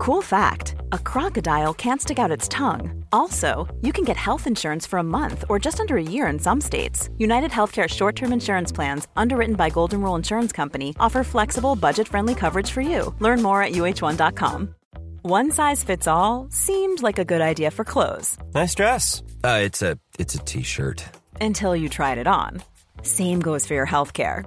Cool 0.00 0.22
fact 0.22 0.76
a 0.92 0.98
crocodile 0.98 1.74
can't 1.74 2.00
stick 2.00 2.18
out 2.18 2.30
its 2.30 2.48
tongue. 2.48 3.04
Also, 3.12 3.68
you 3.82 3.92
can 3.92 4.02
get 4.02 4.16
health 4.16 4.46
insurance 4.46 4.86
for 4.86 4.98
a 4.98 5.02
month 5.18 5.44
or 5.50 5.58
just 5.58 5.78
under 5.78 5.98
a 5.98 6.02
year 6.02 6.26
in 6.28 6.38
some 6.38 6.58
states. 6.58 7.10
United 7.18 7.50
Healthcare 7.50 7.86
short 7.86 8.16
term 8.16 8.32
insurance 8.32 8.72
plans, 8.72 9.08
underwritten 9.14 9.56
by 9.56 9.68
Golden 9.68 10.00
Rule 10.00 10.14
Insurance 10.14 10.52
Company, 10.52 10.96
offer 10.98 11.22
flexible, 11.22 11.76
budget 11.76 12.08
friendly 12.08 12.34
coverage 12.34 12.70
for 12.70 12.80
you. 12.80 13.14
Learn 13.18 13.42
more 13.42 13.62
at 13.62 13.72
uh1.com. 13.72 14.74
One 15.20 15.50
size 15.50 15.84
fits 15.84 16.06
all 16.06 16.48
seemed 16.50 17.02
like 17.02 17.18
a 17.18 17.24
good 17.26 17.42
idea 17.42 17.70
for 17.70 17.84
clothes 17.84 18.38
Nice 18.54 18.74
dress. 18.74 19.22
Uh, 19.44 19.60
it's 19.62 19.82
a 19.82 19.98
it's 20.18 20.34
a 20.34 20.38
t-shirt. 20.38 21.04
until 21.42 21.76
you 21.76 21.90
tried 21.90 22.16
it 22.16 22.26
on. 22.26 22.62
Same 23.02 23.40
goes 23.40 23.66
for 23.66 23.74
your 23.74 23.86
healthcare. 23.86 24.46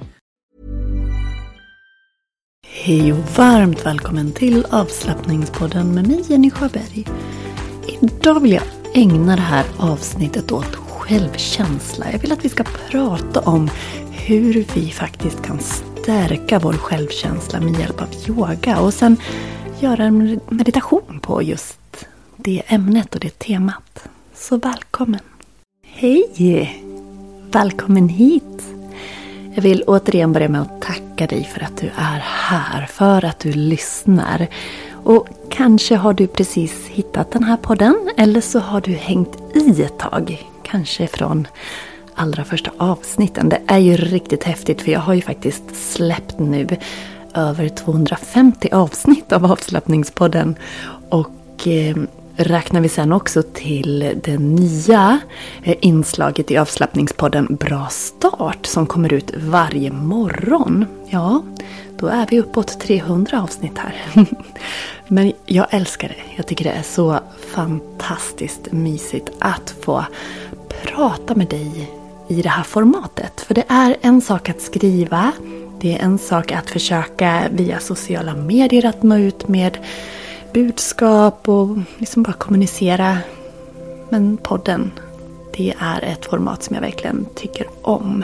Hej 2.83 3.13
och 3.13 3.19
varmt 3.37 3.85
välkommen 3.85 4.31
till 4.31 4.65
avslappningspodden 4.69 5.95
med 5.95 6.07
mig 6.07 6.23
Jenny 6.27 6.51
Sjöberg. 6.51 7.07
Idag 8.01 8.39
vill 8.39 8.51
jag 8.51 8.63
ägna 8.93 9.35
det 9.35 9.41
här 9.41 9.65
avsnittet 9.77 10.51
åt 10.51 10.75
självkänsla. 10.75 12.11
Jag 12.11 12.19
vill 12.19 12.31
att 12.31 12.45
vi 12.45 12.49
ska 12.49 12.63
prata 12.63 13.39
om 13.39 13.69
hur 14.11 14.65
vi 14.75 14.91
faktiskt 14.91 15.41
kan 15.41 15.59
stärka 15.59 16.59
vår 16.59 16.73
självkänsla 16.73 17.59
med 17.61 17.79
hjälp 17.79 18.01
av 18.01 18.07
yoga 18.27 18.79
och 18.79 18.93
sen 18.93 19.17
göra 19.79 20.03
en 20.03 20.39
meditation 20.49 21.19
på 21.21 21.43
just 21.43 22.05
det 22.35 22.63
ämnet 22.67 23.15
och 23.15 23.21
det 23.21 23.39
temat. 23.39 24.07
Så 24.35 24.57
välkommen! 24.57 25.21
Hej! 25.85 26.83
Välkommen 27.51 28.09
hit! 28.09 28.70
Jag 29.53 29.61
vill 29.61 29.83
återigen 29.87 30.33
börja 30.33 30.49
med 30.49 30.61
att 30.61 30.81
tacka 30.81 31.27
dig 31.27 31.43
för 31.43 31.63
att 31.63 31.77
du 31.77 31.87
är 31.87 32.23
här, 32.25 32.85
för 32.85 33.25
att 33.25 33.39
du 33.39 33.51
lyssnar. 33.51 34.47
Och 35.03 35.27
kanske 35.49 35.95
har 35.95 36.13
du 36.13 36.27
precis 36.27 36.87
hittat 36.87 37.31
den 37.31 37.43
här 37.43 37.57
podden 37.57 38.09
eller 38.17 38.41
så 38.41 38.59
har 38.59 38.81
du 38.81 38.91
hängt 38.93 39.37
i 39.55 39.81
ett 39.81 39.99
tag. 39.99 40.47
Kanske 40.63 41.07
från 41.07 41.47
allra 42.15 42.43
första 42.43 42.71
avsnitten. 42.77 43.49
Det 43.49 43.61
är 43.67 43.77
ju 43.77 43.97
riktigt 43.97 44.43
häftigt 44.43 44.81
för 44.81 44.91
jag 44.91 44.99
har 44.99 45.13
ju 45.13 45.21
faktiskt 45.21 45.93
släppt 45.93 46.39
nu 46.39 46.67
över 47.33 47.69
250 47.69 48.69
avsnitt 48.71 49.31
av 49.31 49.45
avslappningspodden. 49.45 50.55
Och 51.09 51.67
ehm, 51.67 52.07
räknar 52.43 52.81
vi 52.81 52.89
sen 52.89 53.13
också 53.13 53.43
till 53.53 54.19
det 54.23 54.37
nya 54.37 55.19
eh, 55.63 55.75
inslaget 55.81 56.51
i 56.51 56.57
avslappningspodden 56.57 57.55
Bra 57.59 57.87
start 57.89 58.65
som 58.65 58.87
kommer 58.87 59.13
ut 59.13 59.31
varje 59.37 59.91
morgon. 59.91 60.85
Ja, 61.09 61.43
då 61.99 62.07
är 62.07 62.27
vi 62.29 62.39
uppåt 62.39 62.79
300 62.79 63.41
avsnitt 63.41 63.77
här. 63.77 63.95
Men 65.07 65.33
jag 65.45 65.67
älskar 65.69 66.07
det. 66.07 66.35
Jag 66.35 66.47
tycker 66.47 66.65
det 66.65 66.71
är 66.71 66.83
så 66.83 67.19
fantastiskt 67.53 68.71
mysigt 68.71 69.29
att 69.39 69.75
få 69.81 70.05
prata 70.83 71.35
med 71.35 71.47
dig 71.47 71.89
i 72.27 72.41
det 72.41 72.49
här 72.49 72.63
formatet. 72.63 73.41
För 73.41 73.53
det 73.53 73.65
är 73.67 73.97
en 74.01 74.21
sak 74.21 74.49
att 74.49 74.61
skriva. 74.61 75.31
Det 75.81 75.97
är 75.97 75.99
en 75.99 76.17
sak 76.17 76.51
att 76.51 76.69
försöka 76.69 77.43
via 77.51 77.79
sociala 77.79 78.35
medier 78.35 78.85
att 78.85 79.03
nå 79.03 79.17
ut 79.17 79.47
med 79.47 79.77
budskap 80.53 81.49
och 81.49 81.77
liksom 81.97 82.23
bara 82.23 82.33
kommunicera. 82.33 83.17
Men 84.09 84.37
podden, 84.37 84.91
det 85.57 85.73
är 85.79 86.01
ett 86.01 86.25
format 86.25 86.63
som 86.63 86.73
jag 86.75 86.81
verkligen 86.81 87.25
tycker 87.35 87.67
om. 87.81 88.23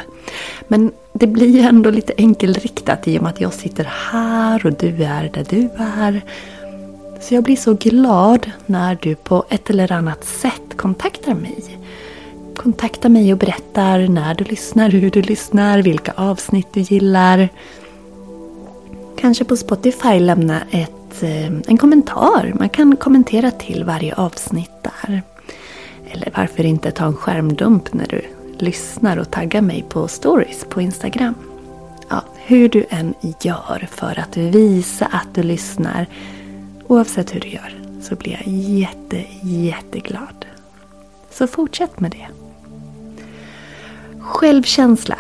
Men 0.67 0.91
det 1.13 1.27
blir 1.27 1.65
ändå 1.65 1.89
lite 1.89 2.13
enkelriktat 2.17 3.07
i 3.07 3.17
och 3.17 3.23
med 3.23 3.29
att 3.29 3.41
jag 3.41 3.53
sitter 3.53 3.83
här 4.11 4.65
och 4.65 4.73
du 4.73 5.03
är 5.03 5.29
där 5.33 5.45
du 5.49 5.69
är. 5.77 6.21
Så 7.21 7.33
jag 7.35 7.43
blir 7.43 7.55
så 7.55 7.73
glad 7.73 8.51
när 8.65 8.97
du 9.01 9.15
på 9.15 9.45
ett 9.49 9.69
eller 9.69 9.91
annat 9.91 10.25
sätt 10.25 10.77
kontaktar 10.77 11.33
mig. 11.33 11.79
Kontakta 12.55 13.09
mig 13.09 13.33
och 13.33 13.39
berättar 13.39 14.07
när 14.07 14.33
du 14.33 14.44
lyssnar, 14.44 14.89
hur 14.89 15.11
du 15.11 15.21
lyssnar, 15.21 15.81
vilka 15.81 16.11
avsnitt 16.11 16.67
du 16.73 16.79
gillar. 16.79 17.49
Kanske 19.17 19.44
på 19.44 19.57
Spotify 19.57 20.19
lämna 20.19 20.61
ett, 20.71 20.96
Eh, 21.23 21.45
en 21.45 21.78
kommentar. 21.78 22.53
Man 22.59 22.69
kan 22.69 22.95
kommentera 22.95 23.51
till 23.51 23.83
varje 23.83 24.16
avsnitt 24.16 24.72
där. 24.81 25.22
Eller 26.11 26.31
varför 26.35 26.66
inte 26.66 26.91
ta 26.91 27.05
en 27.05 27.16
skärmdump 27.16 27.94
när 27.94 28.07
du 28.07 28.22
lyssnar 28.59 29.17
och 29.17 29.31
tagga 29.31 29.61
mig 29.61 29.85
på 29.89 30.07
stories 30.07 30.66
på 30.69 30.81
Instagram. 30.81 31.33
Ja, 32.09 32.23
hur 32.35 32.69
du 32.69 32.85
än 32.89 33.13
gör 33.41 33.88
för 33.91 34.19
att 34.19 34.38
visa 34.38 35.06
att 35.06 35.35
du 35.35 35.44
lyssnar, 35.44 36.07
oavsett 36.88 37.35
hur 37.35 37.39
du 37.39 37.47
gör, 37.47 37.81
så 38.01 38.16
blir 38.16 38.31
jag 38.31 38.53
jätte, 38.53 39.23
jätteglad. 39.41 40.45
Så 41.31 41.47
fortsätt 41.47 42.00
med 42.00 42.11
det. 42.11 42.27
Självkänsla. 44.19 45.17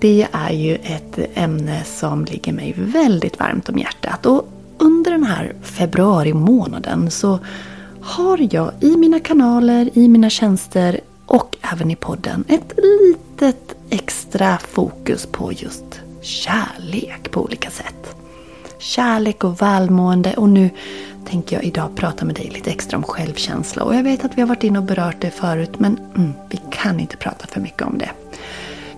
Det 0.00 0.26
är 0.32 0.52
ju 0.52 0.74
ett 0.74 1.18
ämne 1.34 1.84
som 1.84 2.24
ligger 2.24 2.52
mig 2.52 2.74
väldigt 2.76 3.38
varmt 3.38 3.68
om 3.68 3.78
hjärtat. 3.78 4.26
Och 4.26 4.53
under 4.78 5.10
den 5.10 5.24
här 5.24 5.54
februari 5.62 6.32
månaden 6.32 7.10
så 7.10 7.38
har 8.00 8.48
jag 8.50 8.72
i 8.80 8.96
mina 8.96 9.20
kanaler, 9.20 9.90
i 9.92 10.08
mina 10.08 10.30
tjänster 10.30 11.00
och 11.26 11.56
även 11.72 11.90
i 11.90 11.96
podden 11.96 12.44
ett 12.48 12.72
litet 12.76 13.76
extra 13.90 14.58
fokus 14.58 15.26
på 15.26 15.52
just 15.52 16.00
kärlek 16.22 17.30
på 17.30 17.42
olika 17.42 17.70
sätt. 17.70 18.16
Kärlek 18.78 19.44
och 19.44 19.62
välmående 19.62 20.34
och 20.34 20.48
nu 20.48 20.70
tänker 21.26 21.56
jag 21.56 21.64
idag 21.64 21.96
prata 21.96 22.24
med 22.24 22.34
dig 22.34 22.50
lite 22.54 22.70
extra 22.70 22.96
om 22.96 23.02
självkänsla. 23.02 23.82
Och 23.84 23.94
jag 23.94 24.02
vet 24.02 24.24
att 24.24 24.36
vi 24.36 24.40
har 24.40 24.48
varit 24.48 24.64
inne 24.64 24.78
och 24.78 24.84
berört 24.84 25.20
det 25.20 25.30
förut 25.30 25.78
men 25.78 25.98
mm, 26.16 26.32
vi 26.50 26.60
kan 26.70 27.00
inte 27.00 27.16
prata 27.16 27.46
för 27.46 27.60
mycket 27.60 27.82
om 27.82 27.98
det. 27.98 28.10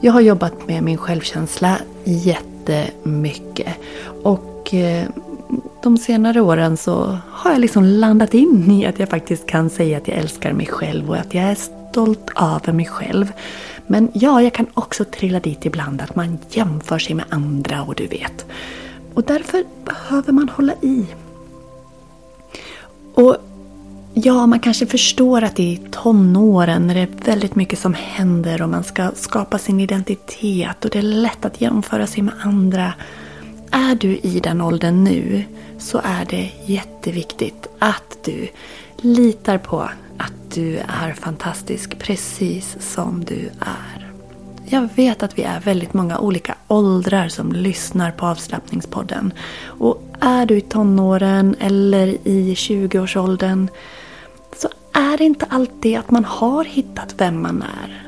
Jag 0.01 0.13
har 0.13 0.21
jobbat 0.21 0.69
med 0.69 0.83
min 0.83 0.99
självkänsla 0.99 1.79
jättemycket. 2.05 3.75
Och 4.23 4.75
eh, 4.75 5.09
de 5.83 5.99
senare 5.99 6.41
åren 6.41 6.77
så 6.77 7.19
har 7.31 7.51
jag 7.53 7.61
liksom 7.61 7.85
landat 7.85 8.35
in 8.35 8.71
i 8.71 8.87
att 8.87 8.99
jag 8.99 9.09
faktiskt 9.09 9.47
kan 9.47 9.71
säga 9.71 9.97
att 9.97 10.09
jag 10.09 10.17
älskar 10.17 10.53
mig 10.53 10.67
själv 10.67 11.11
och 11.11 11.17
att 11.17 11.35
jag 11.35 11.45
är 11.45 11.55
stolt 11.55 12.31
över 12.37 12.73
mig 12.73 12.87
själv. 12.87 13.33
Men 13.87 14.11
ja, 14.15 14.43
jag 14.43 14.53
kan 14.53 14.67
också 14.75 15.05
trilla 15.05 15.41
dit 15.41 15.67
ibland 15.67 16.03
att 16.03 16.17
man 16.17 16.39
jämför 16.51 16.99
sig 16.99 17.15
med 17.15 17.25
andra 17.29 17.83
och 17.83 17.95
du 17.95 18.07
vet. 18.07 18.47
Och 19.15 19.23
därför 19.23 19.65
behöver 19.85 20.33
man 20.33 20.49
hålla 20.49 20.73
i. 20.81 21.07
Och 23.15 23.37
ja, 24.15 24.47
man 24.47 24.61
kanske 24.61 24.87
förstår 24.87 25.43
att 25.43 25.61
i 25.61 25.81
tonåren 25.91 26.87
när 26.87 26.95
det 26.95 27.01
är 27.01 27.25
väldigt 27.25 27.55
mycket 27.55 27.79
som 27.79 27.95
händer 27.95 28.63
och 28.63 28.69
man 28.69 28.85
ska 28.85 29.11
skapa 29.15 29.59
sin 29.59 29.81
identitet 29.81 30.85
och 30.85 30.91
det 30.91 30.99
är 30.99 31.03
lätt 31.03 31.45
att 31.45 31.61
jämföra 31.61 32.07
sig 32.07 32.23
med 32.23 32.35
andra. 32.43 32.93
Är 33.71 33.95
du 33.95 34.17
i 34.17 34.41
den 34.43 34.61
åldern 34.61 35.05
nu 35.05 35.45
så 35.79 36.01
är 36.05 36.25
det 36.25 36.51
jätteviktigt 36.65 37.67
att 37.79 38.19
du 38.25 38.49
litar 38.97 39.59
på 39.59 39.81
att 40.19 40.55
du 40.55 40.77
är 40.79 41.13
fantastisk 41.13 41.99
precis 41.99 42.77
som 42.81 43.25
du 43.25 43.51
är. 43.61 44.13
Jag 44.69 44.89
vet 44.95 45.23
att 45.23 45.39
vi 45.39 45.43
är 45.43 45.61
väldigt 45.61 45.95
många 45.95 46.19
olika 46.19 46.55
åldrar 46.69 47.29
som 47.29 47.53
lyssnar 47.53 48.11
på 48.11 48.27
avslappningspodden. 48.27 49.33
Och 49.65 50.03
är 50.21 50.47
du 50.47 50.57
i 50.57 50.61
tonåren 50.61 51.57
eller 51.61 52.07
i 52.07 52.55
20-årsåldern 52.55 53.69
så 54.57 54.69
är 54.93 55.19
det 55.19 55.25
inte 55.25 55.47
alltid 55.49 55.99
att 55.99 56.11
man 56.11 56.25
har 56.25 56.65
hittat 56.65 57.15
vem 57.19 57.43
man 57.43 57.63
är. 57.83 58.03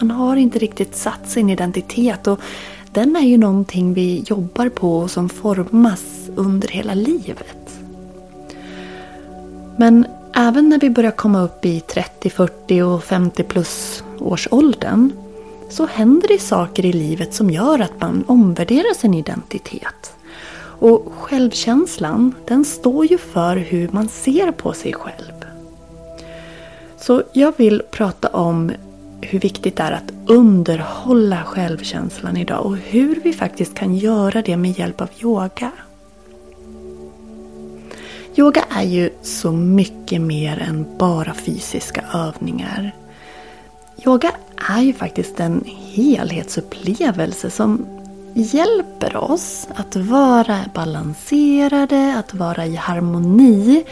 Man 0.00 0.10
har 0.10 0.36
inte 0.36 0.58
riktigt 0.58 0.96
satt 0.96 1.30
sin 1.30 1.50
identitet 1.50 2.26
och 2.26 2.40
den 2.92 3.16
är 3.16 3.26
ju 3.26 3.38
någonting 3.38 3.94
vi 3.94 4.24
jobbar 4.26 4.68
på 4.68 4.98
och 4.98 5.10
som 5.10 5.28
formas 5.28 6.23
under 6.36 6.68
hela 6.68 6.94
livet. 6.94 7.80
Men 9.76 10.06
även 10.34 10.68
när 10.68 10.80
vi 10.80 10.90
börjar 10.90 11.10
komma 11.10 11.42
upp 11.42 11.64
i 11.64 11.80
30, 11.80 12.30
40 12.30 12.82
och 12.82 13.04
50 13.04 13.42
plus 13.42 14.04
års 14.18 14.48
åldern 14.50 15.12
så 15.70 15.86
händer 15.86 16.28
det 16.28 16.38
saker 16.38 16.84
i 16.84 16.92
livet 16.92 17.34
som 17.34 17.50
gör 17.50 17.78
att 17.78 18.00
man 18.00 18.24
omvärderar 18.26 18.94
sin 18.94 19.14
identitet. 19.14 20.14
Och 20.78 21.12
självkänslan, 21.18 22.34
den 22.46 22.64
står 22.64 23.06
ju 23.06 23.18
för 23.18 23.56
hur 23.56 23.88
man 23.92 24.08
ser 24.08 24.50
på 24.50 24.72
sig 24.72 24.92
själv. 24.92 25.44
Så 26.96 27.22
jag 27.32 27.54
vill 27.56 27.82
prata 27.90 28.28
om 28.28 28.72
hur 29.20 29.40
viktigt 29.40 29.76
det 29.76 29.82
är 29.82 29.92
att 29.92 30.12
underhålla 30.26 31.42
självkänslan 31.44 32.36
idag 32.36 32.66
och 32.66 32.76
hur 32.76 33.20
vi 33.24 33.32
faktiskt 33.32 33.74
kan 33.74 33.96
göra 33.96 34.42
det 34.42 34.56
med 34.56 34.78
hjälp 34.78 35.00
av 35.00 35.08
yoga. 35.22 35.70
Yoga 38.36 38.64
är 38.70 38.82
ju 38.82 39.10
så 39.22 39.52
mycket 39.52 40.20
mer 40.20 40.58
än 40.58 40.86
bara 40.98 41.34
fysiska 41.34 42.04
övningar. 42.12 42.92
Yoga 44.06 44.32
är 44.70 44.82
ju 44.82 44.92
faktiskt 44.92 45.40
en 45.40 45.64
helhetsupplevelse 45.66 47.50
som 47.50 47.86
hjälper 48.34 49.16
oss 49.16 49.68
att 49.74 49.96
vara 49.96 50.58
balanserade, 50.74 52.14
att 52.18 52.34
vara 52.34 52.66
i 52.66 52.76
harmoni 52.76 53.84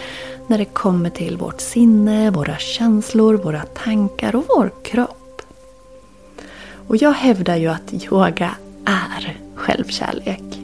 när 0.47 0.59
det 0.59 0.65
kommer 0.65 1.11
till 1.11 1.37
vårt 1.37 1.61
sinne, 1.61 2.31
våra 2.31 2.57
känslor, 2.57 3.35
våra 3.35 3.63
tankar 3.63 4.37
och 4.37 4.45
vår 4.49 4.73
kropp. 4.83 5.43
Och 6.89 6.97
jag 6.97 7.13
hävdar 7.13 7.57
ju 7.57 7.69
att 7.69 7.93
yoga 7.93 8.51
är 8.85 9.39
självkärlek. 9.55 10.61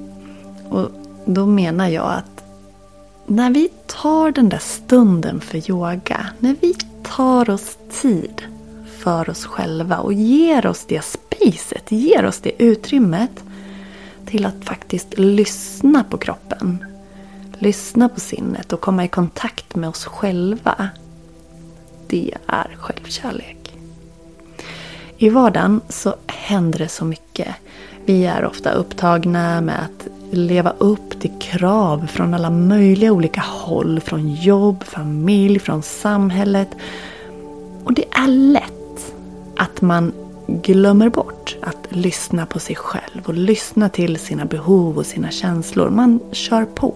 Och 0.69 0.91
då 1.25 1.47
menar 1.47 1.89
jag 1.89 2.13
att 2.13 2.38
när 3.29 3.51
vi 3.51 3.69
tar 3.87 4.31
den 4.31 4.49
där 4.49 4.59
stunden 4.59 5.41
för 5.41 5.71
yoga, 5.71 6.27
när 6.39 6.57
vi 6.61 6.75
tar 7.03 7.51
oss 7.51 7.79
tid 8.03 8.43
för 8.99 9.31
oss 9.31 9.45
själva 9.45 9.99
och 9.99 10.13
ger 10.13 10.67
oss 10.67 10.85
det 10.89 11.05
spacet, 11.05 11.93
ger 11.93 12.25
oss 12.25 12.41
det 12.41 12.63
utrymmet 12.63 13.45
till 14.27 14.47
att 14.47 14.65
faktiskt 14.65 15.19
lyssna 15.19 16.05
på 16.05 16.19
kroppen. 16.19 16.85
Lyssna 17.59 18.09
på 18.09 18.21
sinnet 18.21 18.73
och 18.73 18.81
komma 18.81 19.05
i 19.05 19.09
kontakt 19.09 19.77
med 19.77 19.89
oss 19.89 20.05
själva. 20.05 20.89
Det 22.07 22.35
är 22.47 22.77
självkärlek. 22.79 23.75
I 25.17 25.29
vardagen 25.29 25.81
så 25.89 26.15
händer 26.27 26.79
det 26.79 26.89
så 26.89 27.05
mycket. 27.05 27.55
Vi 28.05 28.27
är 28.27 28.45
ofta 28.45 28.71
upptagna 28.71 29.61
med 29.61 29.79
att 29.85 30.18
leva 30.31 30.73
upp 30.79 31.21
till 31.21 31.33
krav 31.41 32.07
från 32.07 32.35
alla 32.35 32.51
möjliga 32.51 33.13
olika 33.13 33.41
håll. 33.41 34.01
Från 34.01 34.35
jobb, 34.35 34.85
familj, 34.85 35.59
från 35.59 35.83
samhället. 35.83 36.69
Och 37.85 37.93
det 37.93 38.05
är 38.11 38.29
lätt 38.29 39.15
att 39.57 39.81
man 39.81 40.13
glömmer 40.47 41.09
bort 41.09 41.57
att 41.63 41.87
lyssna 41.89 42.47
på 42.47 42.59
sig 42.59 42.77
själv 42.77 43.23
och 43.25 43.35
lyssna 43.35 43.89
till 43.89 44.19
sina 44.19 44.45
behov 44.45 44.99
och 44.99 45.07
sina 45.07 45.31
känslor. 45.31 45.91
Man 45.91 46.21
kör 46.33 46.65
på. 46.65 46.95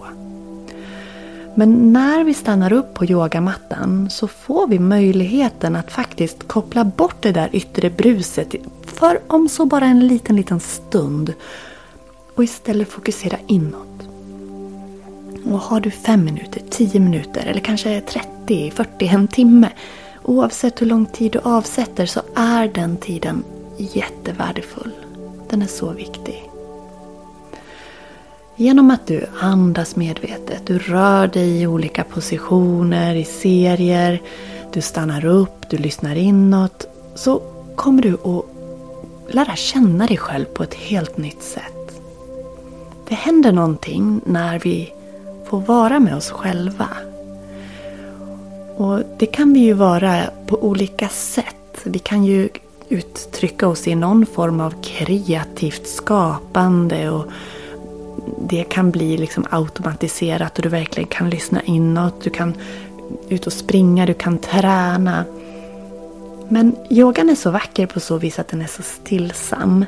Men 1.54 1.92
när 1.92 2.24
vi 2.24 2.34
stannar 2.34 2.72
upp 2.72 2.94
på 2.94 3.04
yogamattan 3.04 4.10
så 4.10 4.28
får 4.28 4.66
vi 4.66 4.78
möjligheten 4.78 5.76
att 5.76 5.92
faktiskt 5.92 6.48
koppla 6.48 6.84
bort 6.84 7.16
det 7.20 7.32
där 7.32 7.48
yttre 7.52 7.90
bruset 7.90 8.54
för 8.86 9.20
om 9.26 9.48
så 9.48 9.66
bara 9.66 9.84
en 9.84 10.06
liten, 10.06 10.36
liten 10.36 10.60
stund 10.60 11.34
och 12.34 12.44
istället 12.44 12.88
fokusera 12.88 13.36
inåt. 13.46 13.88
Och 15.44 15.58
har 15.58 15.80
du 15.80 15.90
fem 15.90 16.24
minuter, 16.24 16.62
tio 16.70 17.00
minuter 17.00 17.46
eller 17.46 17.60
kanske 17.60 18.00
30, 18.00 18.70
40, 18.70 19.06
en 19.06 19.28
timme. 19.28 19.68
Oavsett 20.22 20.80
hur 20.80 20.86
lång 20.86 21.06
tid 21.06 21.32
du 21.32 21.38
avsätter 21.38 22.06
så 22.06 22.20
är 22.34 22.68
den 22.68 22.96
tiden 22.96 23.44
jättevärdefull. 23.78 24.92
Den 25.50 25.62
är 25.62 25.66
så 25.66 25.90
viktig. 25.90 26.48
Genom 28.56 28.90
att 28.90 29.06
du 29.06 29.26
andas 29.40 29.96
medvetet, 29.96 30.66
du 30.66 30.78
rör 30.78 31.26
dig 31.26 31.62
i 31.62 31.66
olika 31.66 32.04
positioner, 32.04 33.14
i 33.14 33.24
serier, 33.24 34.22
du 34.72 34.80
stannar 34.80 35.24
upp, 35.24 35.70
du 35.70 35.76
lyssnar 35.76 36.16
inåt. 36.16 36.86
Så 37.14 37.42
kommer 37.76 38.02
du 38.02 38.14
att 38.14 38.44
lära 39.34 39.56
känna 39.56 40.06
dig 40.06 40.16
själv 40.16 40.44
på 40.44 40.62
ett 40.62 40.74
helt 40.74 41.16
nytt 41.16 41.42
sätt. 41.42 41.71
Det 43.12 43.16
händer 43.16 43.52
någonting 43.52 44.20
när 44.24 44.58
vi 44.58 44.92
får 45.44 45.60
vara 45.60 46.00
med 46.00 46.16
oss 46.16 46.30
själva. 46.30 46.88
Och 48.76 49.00
det 49.18 49.26
kan 49.26 49.52
vi 49.52 49.60
ju 49.60 49.72
vara 49.72 50.22
på 50.46 50.64
olika 50.64 51.08
sätt. 51.08 51.80
Vi 51.84 51.98
kan 51.98 52.24
ju 52.24 52.48
uttrycka 52.88 53.68
oss 53.68 53.88
i 53.88 53.94
någon 53.94 54.26
form 54.26 54.60
av 54.60 54.74
kreativt 54.82 55.86
skapande 55.86 57.10
och 57.10 57.26
det 58.48 58.64
kan 58.64 58.90
bli 58.90 59.16
liksom 59.16 59.46
automatiserat 59.50 60.56
och 60.56 60.62
du 60.62 60.68
verkligen 60.68 61.08
kan 61.08 61.30
lyssna 61.30 61.62
inåt. 61.62 62.22
Du 62.22 62.30
kan 62.30 62.54
ut 63.28 63.46
och 63.46 63.52
springa, 63.52 64.06
du 64.06 64.14
kan 64.14 64.38
träna. 64.38 65.24
Men 66.48 66.76
yogan 66.90 67.30
är 67.30 67.34
så 67.34 67.50
vacker 67.50 67.86
på 67.86 68.00
så 68.00 68.18
vis 68.18 68.38
att 68.38 68.48
den 68.48 68.62
är 68.62 68.66
så 68.66 68.82
stillsam. 68.82 69.84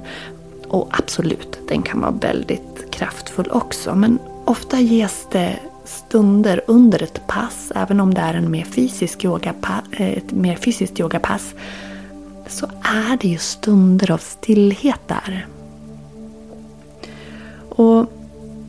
Och 0.68 0.88
absolut, 0.90 1.58
den 1.68 1.82
kan 1.82 2.00
vara 2.00 2.10
väldigt 2.20 2.73
kraftfull 2.94 3.50
också. 3.50 3.94
Men 3.94 4.18
ofta 4.44 4.80
ges 4.80 5.26
det 5.32 5.58
stunder 5.84 6.60
under 6.66 7.02
ett 7.02 7.26
pass, 7.26 7.72
även 7.74 8.00
om 8.00 8.14
det 8.14 8.20
är 8.20 8.34
en 8.34 8.50
mer 8.50 8.64
fysisk 8.64 9.24
yoga, 9.24 9.54
eh, 9.92 10.08
ett 10.08 10.32
mer 10.32 10.56
fysiskt 10.56 11.00
yogapass, 11.00 11.54
så 12.46 12.66
är 12.82 13.16
det 13.20 13.28
ju 13.28 13.38
stunder 13.38 14.10
av 14.10 14.18
stillhet 14.18 15.00
där. 15.06 15.46
Och 17.68 18.06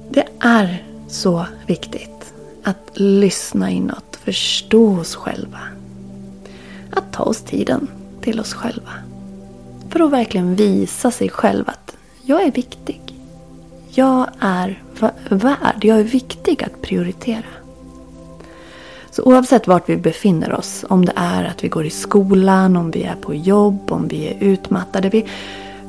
det 0.10 0.28
är 0.40 0.84
så 1.08 1.46
viktigt 1.68 2.34
att 2.64 2.92
lyssna 2.94 3.72
inåt, 3.72 4.20
förstå 4.24 5.00
oss 5.00 5.16
själva. 5.16 5.60
Att 6.92 7.14
ta 7.14 7.24
oss 7.24 7.42
tiden 7.42 7.88
till 8.22 8.40
oss 8.40 8.54
själva. 8.54 8.92
För 9.90 10.00
att 10.00 10.12
verkligen 10.12 10.56
visa 10.56 11.12
sig 11.12 11.30
själv 11.30 11.70
att 11.70 11.96
jag 12.22 12.44
är 12.44 12.52
viktig. 12.52 13.05
Jag 13.98 14.28
är 14.40 14.84
värd, 15.30 15.86
jag 15.86 16.00
är 16.00 16.04
viktig 16.04 16.64
att 16.64 16.82
prioritera. 16.82 17.46
Så 19.12 19.24
oavsett 19.24 19.68
vart 19.68 19.90
vi 19.90 19.98
befinner 19.98 20.54
oss, 20.54 20.86
om 20.90 21.06
det 21.06 21.14
är 21.16 21.44
att 21.44 21.64
vi 21.64 21.68
går 21.68 21.86
i 21.86 21.90
skolan, 21.90 22.76
om 22.76 22.92
vi 22.92 23.04
är 23.04 23.16
på 23.16 23.34
jobb, 23.34 23.92
om 23.92 24.08
vi 24.08 24.28
är 24.28 24.44
utmattade. 24.44 25.10
Vi, 25.10 25.26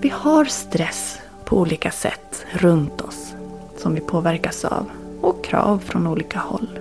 vi 0.00 0.08
har 0.08 0.44
stress 0.44 1.18
på 1.44 1.58
olika 1.58 1.90
sätt 1.90 2.44
runt 2.52 3.00
oss 3.00 3.34
som 3.78 3.94
vi 3.94 4.00
påverkas 4.00 4.64
av 4.64 4.90
och 5.20 5.44
krav 5.44 5.78
från 5.78 6.06
olika 6.06 6.38
håll. 6.38 6.78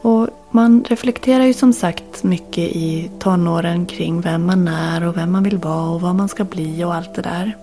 Och 0.00 0.28
man 0.50 0.84
reflekterar 0.88 1.44
ju 1.44 1.54
som 1.54 1.72
sagt 1.72 2.22
mycket 2.22 2.76
i 2.76 3.10
tonåren 3.18 3.86
kring 3.86 4.20
vem 4.20 4.46
man 4.46 4.68
är 4.68 5.04
och 5.08 5.16
vem 5.16 5.32
man 5.32 5.42
vill 5.42 5.58
vara 5.58 5.90
och 5.90 6.00
vad 6.00 6.14
man 6.14 6.28
ska 6.28 6.44
bli 6.44 6.84
och 6.84 6.94
allt 6.94 7.14
det 7.14 7.22
där. 7.22 7.56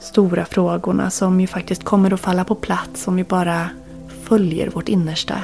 Stora 0.00 0.44
frågorna 0.44 1.10
som 1.10 1.40
ju 1.40 1.46
faktiskt 1.46 1.84
kommer 1.84 2.12
att 2.12 2.20
falla 2.20 2.44
på 2.44 2.54
plats 2.54 3.08
om 3.08 3.16
vi 3.16 3.24
bara 3.24 3.68
följer 4.22 4.70
vårt 4.70 4.88
innersta. 4.88 5.38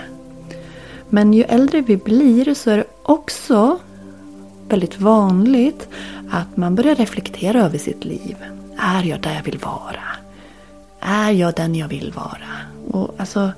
Men 1.08 1.32
ju 1.34 1.42
äldre 1.42 1.80
vi 1.80 1.96
blir 1.96 2.54
så 2.54 2.70
är 2.70 2.76
det 2.76 2.84
också 3.02 3.78
väldigt 4.68 5.00
vanligt 5.00 5.88
att 6.30 6.56
man 6.56 6.75
börjar 6.75 6.94
reflektera 6.94 7.64
över 7.64 7.78
sitt 7.78 8.04
liv. 8.04 8.37
Är 8.78 9.02
jag 9.02 9.20
där 9.20 9.34
jag 9.34 9.42
vill 9.42 9.58
vara? 9.58 10.04
Är 11.00 11.30
jag 11.30 11.54
den 11.54 11.75
jag 11.75 11.88
vill 11.88 12.12
vara? 12.16 12.50
Och 12.90 13.14
alltså, 13.16 13.52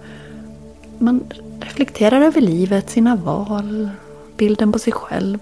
man 0.98 1.24
reflekterar 1.60 2.20
över 2.20 2.40
livet, 2.40 2.90
sina 2.90 3.16
val, 3.16 3.90
bilden 4.36 4.72
på 4.72 4.78
sig 4.78 4.92
själv. 4.92 5.38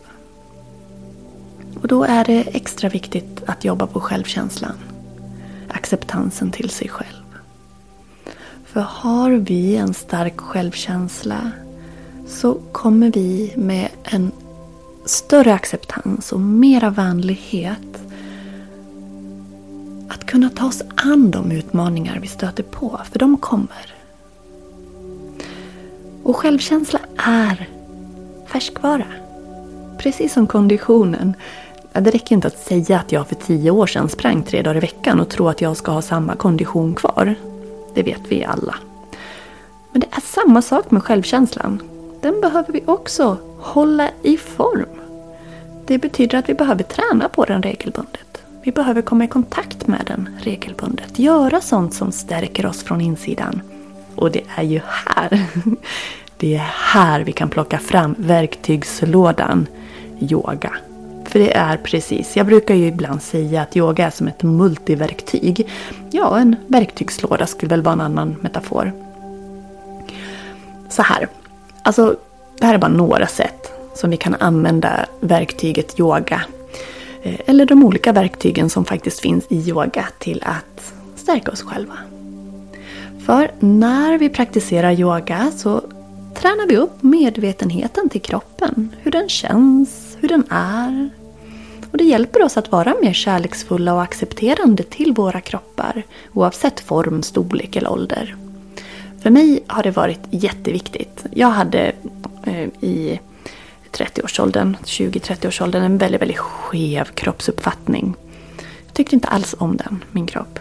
Och 1.83 1.89
då 1.89 2.05
är 2.05 2.25
det 2.25 2.41
extra 2.41 2.89
viktigt 2.89 3.43
att 3.47 3.65
jobba 3.65 3.87
på 3.87 4.01
självkänslan. 4.01 4.75
Acceptansen 5.75 6.51
till 6.51 6.71
sig 6.71 6.89
själv. 6.89 7.25
För 8.65 8.81
har 8.81 9.31
vi 9.31 9.77
en 9.77 9.95
stark 9.95 10.41
självkänsla 10.41 11.51
så 12.27 12.55
kommer 12.73 13.13
vi 13.13 13.53
med 13.57 13.89
en 14.05 14.33
större 15.05 15.55
acceptans 15.55 16.33
och 16.33 16.41
mera 16.41 16.91
vänlighet 16.91 18.03
att 20.09 20.27
kunna 20.27 20.51
ta 20.51 20.67
oss 20.67 20.83
an 20.95 21.31
de 21.31 21.53
utmaningar 21.53 22.19
vi 22.21 22.29
stöter 22.29 22.63
på, 22.63 23.01
för 23.13 23.19
de 23.19 23.37
kommer. 23.37 23.95
Och 26.23 26.37
självkänsla 26.37 26.99
är 27.17 27.69
färskvara. 28.47 29.07
Precis 29.99 30.33
som 30.33 30.47
konditionen 30.47 31.35
det 32.01 32.11
räcker 32.11 32.35
inte 32.35 32.49
att 32.49 32.59
säga 32.59 32.99
att 32.99 33.13
jag 33.13 33.29
för 33.29 33.35
tio 33.35 33.71
år 33.71 33.87
sedan 33.87 34.09
sprang 34.09 34.43
tre 34.43 34.63
dagar 34.63 34.77
i 34.77 34.81
veckan 34.81 35.21
och 35.21 35.29
tro 35.29 35.49
att 35.49 35.61
jag 35.61 35.77
ska 35.77 35.93
ha 35.93 36.03
samma 36.03 36.37
kondition 36.37 36.95
kvar. 36.95 37.35
Det 37.95 38.03
vet 38.03 38.21
vi 38.29 38.45
alla. 38.45 38.75
Men 39.93 40.01
det 40.01 40.07
är 40.11 40.21
samma 40.21 40.63
sak 40.63 40.91
med 40.91 41.03
självkänslan. 41.03 41.83
Den 42.21 42.41
behöver 42.41 42.73
vi 42.73 42.83
också 42.87 43.37
hålla 43.59 44.11
i 44.23 44.37
form. 44.37 45.01
Det 45.87 45.99
betyder 45.99 46.39
att 46.39 46.49
vi 46.49 46.55
behöver 46.55 46.83
träna 46.83 47.29
på 47.29 47.45
den 47.45 47.63
regelbundet. 47.63 48.43
Vi 48.63 48.73
behöver 48.73 49.03
komma 49.03 49.25
i 49.25 49.29
kontakt 49.29 49.87
med 49.87 50.01
den 50.07 50.39
regelbundet. 50.41 51.19
Göra 51.19 51.61
sånt 51.61 51.95
som 51.95 52.13
stärker 52.13 52.67
oss 52.67 52.83
från 52.83 53.01
insidan. 53.01 53.61
Och 54.15 54.31
det 54.31 54.43
är 54.57 54.63
ju 54.63 54.81
här, 54.87 55.47
det 56.37 56.55
är 56.55 56.71
här 56.73 57.21
vi 57.21 57.33
kan 57.33 57.49
plocka 57.49 57.79
fram 57.79 58.15
verktygslådan 58.19 59.67
yoga. 60.21 60.73
För 61.35 61.39
det 61.39 61.57
är 61.57 61.77
precis, 61.77 62.37
jag 62.37 62.47
brukar 62.47 62.75
ju 62.75 62.87
ibland 62.87 63.23
säga 63.23 63.63
att 63.63 63.77
yoga 63.77 64.07
är 64.07 64.11
som 64.11 64.29
ett 64.29 64.43
multiverktyg. 64.43 65.69
Ja, 66.11 66.39
en 66.39 66.57
verktygslåda 66.67 67.47
skulle 67.47 67.71
väl 67.71 67.83
vara 67.83 67.93
en 67.93 68.01
annan 68.01 68.37
metafor. 68.41 68.93
Så 70.89 71.03
här, 71.03 71.29
alltså 71.83 72.17
det 72.59 72.67
här 72.67 72.75
är 72.75 72.79
bara 72.79 72.91
några 72.91 73.27
sätt 73.27 73.73
som 73.95 74.11
vi 74.11 74.17
kan 74.17 74.35
använda 74.35 75.07
verktyget 75.21 76.01
yoga. 76.01 76.43
Eh, 77.23 77.41
eller 77.47 77.67
de 77.67 77.85
olika 77.85 78.13
verktygen 78.13 78.71
som 78.71 78.85
faktiskt 78.85 79.21
finns 79.21 79.47
i 79.49 79.57
yoga 79.57 80.09
till 80.19 80.43
att 80.47 80.93
stärka 81.17 81.51
oss 81.51 81.63
själva. 81.63 81.99
För 83.27 83.51
när 83.61 84.19
vi 84.19 84.29
praktiserar 84.29 84.93
yoga 84.93 85.53
så 85.57 85.83
tränar 86.35 86.69
vi 86.69 86.77
upp 86.77 87.03
medvetenheten 87.03 88.09
till 88.09 88.23
kroppen. 88.23 88.97
Hur 89.03 89.11
den 89.11 89.29
känns, 89.29 90.17
hur 90.21 90.29
den 90.29 90.45
är. 90.51 91.11
Och 91.95 91.99
det 91.99 92.05
hjälper 92.05 92.43
oss 92.43 92.57
att 92.57 92.73
vara 92.73 92.95
mer 93.03 93.13
kärleksfulla 93.13 93.95
och 93.95 94.03
accepterande 94.03 94.83
till 94.83 95.13
våra 95.13 95.41
kroppar 95.41 96.03
oavsett 96.33 96.81
form, 96.81 97.23
storlek 97.23 97.77
eller 97.77 97.93
ålder. 97.93 98.37
För 99.23 99.31
mig 99.31 99.65
har 99.67 99.83
det 99.83 99.91
varit 99.91 100.21
jätteviktigt. 100.31 101.25
Jag 101.33 101.49
hade 101.49 101.93
eh, 102.45 102.69
i 102.81 103.21
30-årsåldern, 103.93 104.77
20-30-årsåldern, 104.85 105.83
en 105.83 105.99
väldigt, 105.99 106.21
väldigt 106.21 106.39
skev 106.39 107.05
kroppsuppfattning. 107.05 108.15
Jag 108.87 108.95
tyckte 108.95 109.15
inte 109.15 109.29
alls 109.29 109.55
om 109.59 109.77
den, 109.77 110.05
min 110.13 110.27
kropp. 110.27 110.59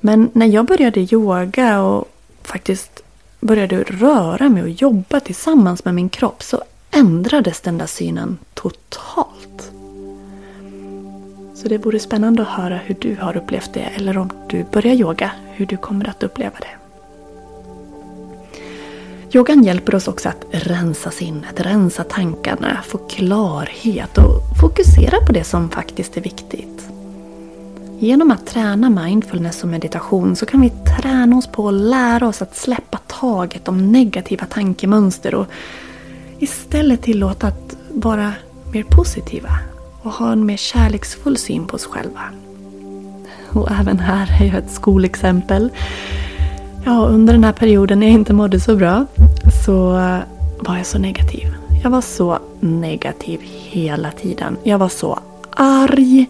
Men 0.00 0.30
när 0.32 0.46
jag 0.46 0.64
började 0.64 1.00
yoga 1.14 1.82
och 1.82 2.08
faktiskt 2.42 3.02
började 3.40 3.82
röra 3.82 4.48
mig 4.48 4.62
och 4.62 4.68
jobba 4.68 5.20
tillsammans 5.20 5.84
med 5.84 5.94
min 5.94 6.08
kropp 6.08 6.42
så 6.42 6.62
ändrades 6.90 7.60
den 7.60 7.78
där 7.78 7.86
synen 7.86 8.38
totalt. 8.54 9.72
Så 11.62 11.68
det 11.68 11.78
vore 11.78 11.98
spännande 11.98 12.42
att 12.42 12.48
höra 12.48 12.76
hur 12.76 12.96
du 13.00 13.16
har 13.20 13.36
upplevt 13.36 13.74
det 13.74 13.80
eller 13.80 14.18
om 14.18 14.30
du 14.48 14.64
börjar 14.64 14.94
yoga, 14.94 15.30
hur 15.52 15.66
du 15.66 15.76
kommer 15.76 16.08
att 16.08 16.22
uppleva 16.22 16.56
det. 16.60 16.80
Yogan 19.38 19.62
hjälper 19.64 19.94
oss 19.94 20.08
också 20.08 20.28
att 20.28 20.44
rensa 20.50 21.10
sinnet, 21.10 21.60
rensa 21.60 22.04
tankarna, 22.04 22.78
få 22.84 22.98
klarhet 22.98 24.18
och 24.18 24.58
fokusera 24.60 25.20
på 25.26 25.32
det 25.32 25.44
som 25.44 25.70
faktiskt 25.70 26.16
är 26.16 26.20
viktigt. 26.20 26.88
Genom 27.98 28.30
att 28.30 28.46
träna 28.46 28.90
mindfulness 28.90 29.62
och 29.62 29.68
meditation 29.68 30.36
så 30.36 30.46
kan 30.46 30.60
vi 30.60 30.72
träna 31.00 31.36
oss 31.36 31.46
på 31.46 31.68
att 31.68 31.74
lära 31.74 32.28
oss 32.28 32.42
att 32.42 32.56
släppa 32.56 32.98
taget 33.06 33.68
om 33.68 33.92
negativa 33.92 34.46
tankemönster 34.46 35.34
och 35.34 35.46
istället 36.38 37.02
tillåta 37.02 37.46
att 37.46 37.76
vara 37.88 38.32
mer 38.72 38.82
positiva 38.82 39.50
och 40.02 40.12
ha 40.12 40.32
en 40.32 40.46
mer 40.46 40.56
kärleksfull 40.56 41.36
syn 41.36 41.66
på 41.66 41.74
oss 41.74 41.86
själva. 41.86 42.20
Och 43.52 43.70
även 43.70 43.98
här 43.98 44.42
är 44.42 44.46
jag 44.46 44.54
ett 44.54 44.70
skolexempel. 44.70 45.70
Ja, 46.84 47.06
under 47.06 47.32
den 47.32 47.44
här 47.44 47.52
perioden 47.52 48.00
när 48.00 48.06
jag 48.06 48.14
inte 48.14 48.32
mådde 48.32 48.60
så 48.60 48.76
bra 48.76 49.06
så 49.66 49.92
var 50.58 50.76
jag 50.76 50.86
så 50.86 50.98
negativ. 50.98 51.48
Jag 51.82 51.90
var 51.90 52.00
så 52.00 52.38
negativ 52.60 53.40
hela 53.42 54.10
tiden. 54.10 54.56
Jag 54.62 54.78
var 54.78 54.88
så 54.88 55.18
arg. 55.50 56.26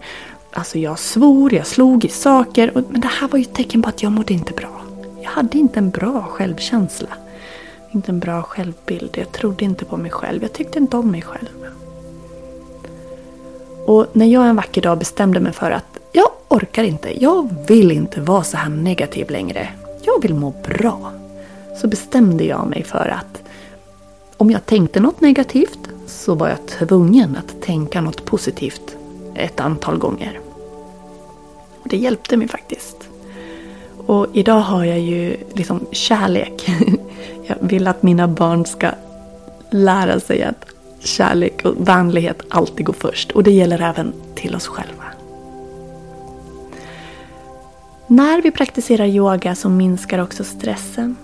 Alltså 0.53 0.79
jag 0.79 0.99
svor, 0.99 1.53
jag 1.53 1.67
slog 1.67 2.05
i 2.05 2.09
saker. 2.09 2.71
Men 2.73 3.01
det 3.01 3.07
här 3.07 3.27
var 3.27 3.39
ju 3.39 3.43
ett 3.43 3.53
tecken 3.53 3.81
på 3.81 3.89
att 3.89 4.03
jag 4.03 4.11
mådde 4.11 4.33
inte 4.33 4.53
bra. 4.53 4.81
Jag 5.21 5.29
hade 5.29 5.57
inte 5.57 5.79
en 5.79 5.89
bra 5.89 6.21
självkänsla. 6.21 7.07
Inte 7.91 8.11
en 8.11 8.19
bra 8.19 8.41
självbild. 8.41 9.09
Jag 9.13 9.31
trodde 9.31 9.65
inte 9.65 9.85
på 9.85 9.97
mig 9.97 10.11
själv. 10.11 10.41
Jag 10.41 10.53
tyckte 10.53 10.79
inte 10.79 10.97
om 10.97 11.11
mig 11.11 11.21
själv. 11.21 11.49
Och 13.85 14.07
när 14.13 14.25
jag 14.25 14.47
en 14.47 14.55
vacker 14.55 14.81
dag 14.81 14.97
bestämde 14.97 15.39
mig 15.39 15.53
för 15.53 15.71
att 15.71 15.99
jag 16.11 16.27
orkar 16.47 16.83
inte, 16.83 17.23
jag 17.23 17.49
vill 17.67 17.91
inte 17.91 18.21
vara 18.21 18.43
så 18.43 18.57
här 18.57 18.69
negativ 18.69 19.29
längre 19.29 19.69
jag 20.01 20.21
vill 20.21 20.33
må 20.33 20.53
bra. 20.63 21.11
Så 21.81 21.87
bestämde 21.87 22.43
jag 22.43 22.67
mig 22.67 22.83
för 22.83 23.15
att 23.19 23.41
om 24.37 24.51
jag 24.51 24.65
tänkte 24.65 24.99
något 24.99 25.21
negativt 25.21 25.79
så 26.05 26.35
var 26.35 26.49
jag 26.49 26.67
tvungen 26.67 27.37
att 27.37 27.61
tänka 27.61 28.01
något 28.01 28.25
positivt 28.25 28.95
ett 29.35 29.59
antal 29.59 29.97
gånger. 29.97 30.39
Och 31.81 31.89
det 31.89 31.97
hjälpte 31.97 32.37
mig 32.37 32.47
faktiskt. 32.47 32.97
Och 34.07 34.27
idag 34.33 34.59
har 34.59 34.85
jag 34.85 34.99
ju 34.99 35.37
liksom 35.53 35.85
kärlek. 35.91 36.69
Jag 37.47 37.55
vill 37.59 37.87
att 37.87 38.03
mina 38.03 38.27
barn 38.27 38.65
ska 38.65 38.91
lära 39.69 40.19
sig 40.19 40.43
att 40.43 40.65
kärlek 41.03 41.65
och 41.65 41.87
vänlighet 41.87 42.41
alltid 42.49 42.85
går 42.85 42.95
först. 42.99 43.31
Och 43.31 43.43
det 43.43 43.51
gäller 43.51 43.81
även 43.81 44.13
till 44.35 44.55
oss 44.55 44.67
själva. 44.67 45.03
När 48.07 48.41
vi 48.41 48.51
praktiserar 48.51 49.05
yoga 49.05 49.55
så 49.55 49.69
minskar 49.69 50.19
också 50.19 50.43
stressen. 50.43 51.15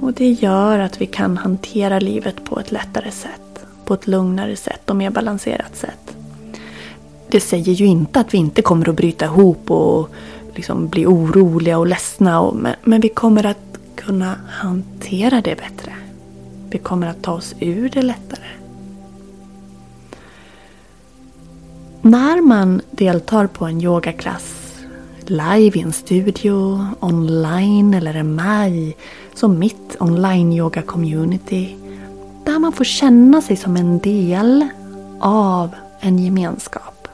Och 0.00 0.12
det 0.12 0.30
gör 0.30 0.78
att 0.78 1.00
vi 1.00 1.06
kan 1.06 1.36
hantera 1.36 1.98
livet 1.98 2.44
på 2.44 2.60
ett 2.60 2.72
lättare 2.72 3.10
sätt. 3.10 3.66
På 3.84 3.94
ett 3.94 4.06
lugnare 4.06 4.56
sätt 4.56 4.90
och 4.90 4.96
mer 4.96 5.10
balanserat 5.10 5.76
sätt. 5.76 6.16
Det 7.28 7.40
säger 7.40 7.72
ju 7.72 7.86
inte 7.86 8.20
att 8.20 8.34
vi 8.34 8.38
inte 8.38 8.62
kommer 8.62 8.88
att 8.88 8.96
bryta 8.96 9.24
ihop 9.24 9.70
och 9.70 10.10
liksom 10.54 10.88
bli 10.88 11.06
oroliga 11.06 11.78
och 11.78 11.86
ledsna. 11.86 12.40
Och, 12.40 12.56
men, 12.56 12.74
men 12.84 13.00
vi 13.00 13.08
kommer 13.08 13.46
att 13.46 13.78
kunna 13.94 14.34
hantera 14.48 15.40
det 15.40 15.56
bättre. 15.56 15.92
Vi 16.70 16.78
kommer 16.78 17.06
att 17.06 17.22
ta 17.22 17.32
oss 17.32 17.54
ur 17.60 17.88
det 17.88 18.02
lättare. 18.02 18.46
När 22.06 22.40
man 22.40 22.80
deltar 22.90 23.46
på 23.46 23.64
en 23.64 23.80
yogaklass 23.80 24.74
live 25.26 25.78
i 25.78 25.82
en 25.82 25.92
studio, 25.92 26.86
online 27.00 27.94
eller 27.94 28.16
i 28.16 28.22
med 28.22 28.92
som 29.34 29.58
mitt 29.58 29.96
online 30.00 30.52
yoga 30.52 30.82
community. 30.82 31.76
Där 32.44 32.58
man 32.58 32.72
får 32.72 32.84
känna 32.84 33.42
sig 33.42 33.56
som 33.56 33.76
en 33.76 33.98
del 33.98 34.68
av 35.20 35.70
en 36.00 36.18
gemenskap. 36.18 37.08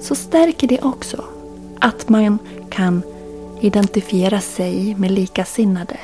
Så 0.00 0.14
stärker 0.14 0.68
det 0.68 0.80
också 0.82 1.24
att 1.80 2.08
man 2.08 2.38
kan 2.70 3.02
identifiera 3.60 4.40
sig 4.40 4.94
med 4.94 5.10
likasinnade. 5.10 5.96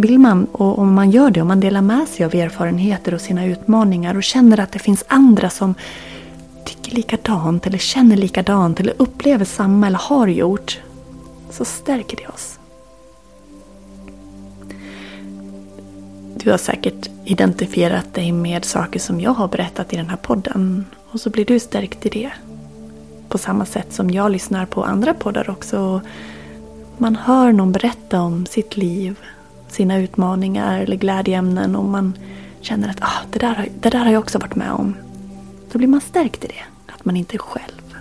Vill 0.00 0.18
man, 0.18 0.44
och 0.44 0.78
om 0.78 0.94
man 0.94 1.10
gör 1.10 1.30
det, 1.30 1.40
om 1.40 1.48
man 1.48 1.60
delar 1.60 1.82
med 1.82 2.08
sig 2.08 2.26
av 2.26 2.34
erfarenheter 2.34 3.14
och 3.14 3.20
sina 3.20 3.46
utmaningar 3.46 4.16
och 4.16 4.22
känner 4.22 4.60
att 4.60 4.72
det 4.72 4.78
finns 4.78 5.04
andra 5.08 5.50
som 5.50 5.74
tycker 6.64 6.96
likadant 6.96 7.66
eller 7.66 7.78
känner 7.78 8.16
likadant 8.16 8.80
eller 8.80 8.94
upplever 8.96 9.44
samma 9.44 9.86
eller 9.86 9.98
har 9.98 10.26
gjort 10.26 10.80
så 11.50 11.64
stärker 11.64 12.16
det 12.16 12.26
oss. 12.26 12.58
Du 16.36 16.50
har 16.50 16.58
säkert 16.58 17.10
identifierat 17.24 18.14
dig 18.14 18.32
med 18.32 18.64
saker 18.64 19.00
som 19.00 19.20
jag 19.20 19.32
har 19.32 19.48
berättat 19.48 19.92
i 19.92 19.96
den 19.96 20.08
här 20.08 20.16
podden 20.16 20.86
och 21.10 21.20
så 21.20 21.30
blir 21.30 21.44
du 21.44 21.60
stärkt 21.60 22.06
i 22.06 22.08
det. 22.08 22.30
På 23.28 23.38
samma 23.38 23.66
sätt 23.66 23.92
som 23.92 24.10
jag 24.10 24.30
lyssnar 24.30 24.66
på 24.66 24.84
andra 24.84 25.14
poddar 25.14 25.50
också. 25.50 26.00
Man 26.98 27.16
hör 27.16 27.52
någon 27.52 27.72
berätta 27.72 28.20
om 28.20 28.46
sitt 28.46 28.76
liv, 28.76 29.16
sina 29.72 29.98
utmaningar 29.98 30.80
eller 30.80 30.96
glädjeämnen 30.96 31.76
och 31.76 31.84
man 31.84 32.18
känner 32.60 32.88
att 32.88 33.02
ah, 33.02 33.22
det, 33.32 33.38
där, 33.38 33.68
det 33.80 33.90
där 33.90 34.04
har 34.04 34.12
jag 34.12 34.20
också 34.20 34.38
varit 34.38 34.54
med 34.54 34.72
om. 34.72 34.94
Då 35.72 35.78
blir 35.78 35.88
man 35.88 36.00
stärkt 36.00 36.44
i 36.44 36.46
det, 36.46 36.92
att 36.94 37.04
man 37.04 37.16
inte 37.16 37.36
är 37.36 37.38
själv. 37.38 37.94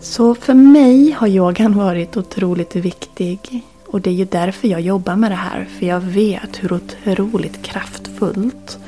Så 0.00 0.34
för 0.34 0.54
mig 0.54 1.10
har 1.10 1.28
yogan 1.28 1.76
varit 1.76 2.16
otroligt 2.16 2.76
viktig. 2.76 3.66
Och 3.86 4.00
det 4.00 4.10
är 4.10 4.14
ju 4.14 4.24
därför 4.24 4.68
jag 4.68 4.80
jobbar 4.80 5.16
med 5.16 5.30
det 5.30 5.36
här. 5.36 5.64
För 5.78 5.86
jag 5.86 6.00
vet 6.00 6.62
hur 6.62 6.72
otroligt 6.72 7.62
kraftfullt 7.62 8.78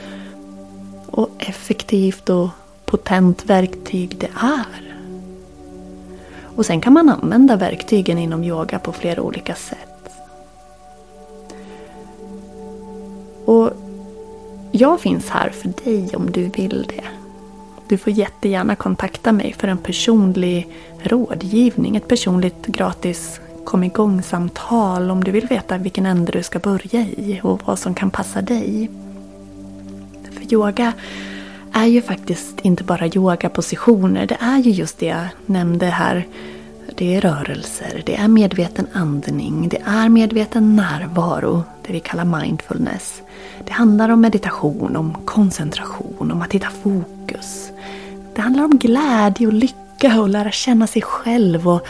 och 1.07 1.29
effektivt 1.39 2.29
och 2.29 2.49
potent 2.85 3.45
verktyg 3.47 4.17
det 4.19 4.31
är. 4.35 4.92
Och 6.57 6.67
sen 6.67 6.81
kan 6.81 6.93
man 6.93 7.09
använda 7.09 7.57
verktygen 7.57 8.19
inom 8.19 8.45
yoga 8.45 8.79
på 8.79 8.93
flera 8.93 9.23
olika 9.23 9.55
sätt. 9.55 9.89
Och 13.45 13.71
jag 14.73 15.01
finns 15.01 15.29
här 15.29 15.51
för 15.51 15.73
dig 15.85 16.17
om 16.17 16.31
du 16.31 16.49
vill 16.49 16.87
det. 16.89 17.05
Du 17.89 17.99
får 17.99 18.13
jättegärna 18.13 18.77
kontakta 18.77 19.33
mig 19.33 19.55
för 19.59 19.69
en 19.69 19.79
personlig 19.79 20.69
rådgivning, 21.03 21.97
ett 21.97 22.09
personligt 22.09 22.67
gratis 22.67 23.41
kom 23.65 23.85
igång-samtal 23.85 25.11
om 25.11 25.25
du 25.25 25.31
vill 25.31 25.47
veta 25.47 25.79
vilken 25.79 26.07
ände 26.07 26.33
du 26.33 26.43
ska 26.43 26.59
börja 26.59 27.01
i 27.01 27.41
och 27.43 27.63
vad 27.65 27.79
som 27.79 27.95
kan 27.95 28.11
passa 28.11 28.43
dig. 28.43 28.91
För 30.33 30.55
yoga 30.55 30.93
är 31.73 31.87
ju 31.87 32.03
faktiskt 32.03 32.61
inte 32.61 32.85
bara 32.85 33.07
yogapositioner, 33.07 34.27
det 34.27 34.37
är 34.41 34.59
ju 34.59 34.71
just 34.71 34.99
det 34.99 35.07
jag 35.07 35.27
nämnde 35.47 35.87
här. 35.87 36.27
Det 36.97 37.15
är 37.15 37.21
rörelser, 37.21 38.03
det 38.07 38.17
är 38.17 38.29
medveten 38.29 38.87
andning, 38.93 39.69
det 39.69 39.83
är 39.85 40.09
medveten 40.09 40.77
närvaro, 40.77 41.63
det 41.87 41.93
vi 41.93 42.01
kallar 42.01 42.25
mindfulness. 42.25 43.23
Det 43.65 43.73
handlar 43.73 44.09
om 44.09 44.21
meditation, 44.21 44.97
om 44.97 45.15
koncentration, 45.25 46.33
om 46.33 46.43
att 46.43 46.53
hitta 46.53 46.71
fokus. 46.71 47.71
Det 48.35 48.41
handlar 48.41 48.65
om 48.65 48.79
glädje 48.79 49.47
och 49.47 49.53
lycka 49.53 50.21
och 50.21 50.29
lära 50.29 50.51
känna 50.51 50.87
sig 50.87 51.03
själv 51.03 51.69
och 51.69 51.87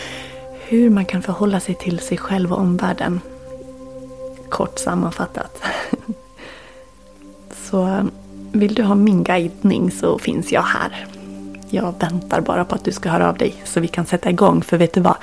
hur 0.69 0.91
man 0.91 1.05
kan 1.05 1.23
förhålla 1.23 1.61
sig 1.61 1.75
till 1.75 1.99
sig 1.99 2.19
själv 2.19 2.53
och 2.53 2.59
omvärlden. 2.59 3.21
Kort 4.49 4.79
sammanfattat. 4.79 5.62
Så 7.71 8.09
vill 8.52 8.75
du 8.75 8.82
ha 8.82 8.94
min 8.94 9.25
guidning 9.25 9.90
så 9.90 10.18
finns 10.18 10.52
jag 10.52 10.62
här. 10.62 11.06
Jag 11.71 11.94
väntar 12.00 12.40
bara 12.40 12.64
på 12.64 12.75
att 12.75 12.85
du 12.85 12.92
ska 12.92 13.09
höra 13.09 13.28
av 13.28 13.37
dig 13.37 13.54
så 13.64 13.80
vi 13.80 13.88
kan 13.88 14.06
sätta 14.06 14.30
igång. 14.30 14.62
För 14.62 14.78
vet 14.78 14.94
du 14.94 15.00
vad? 15.00 15.16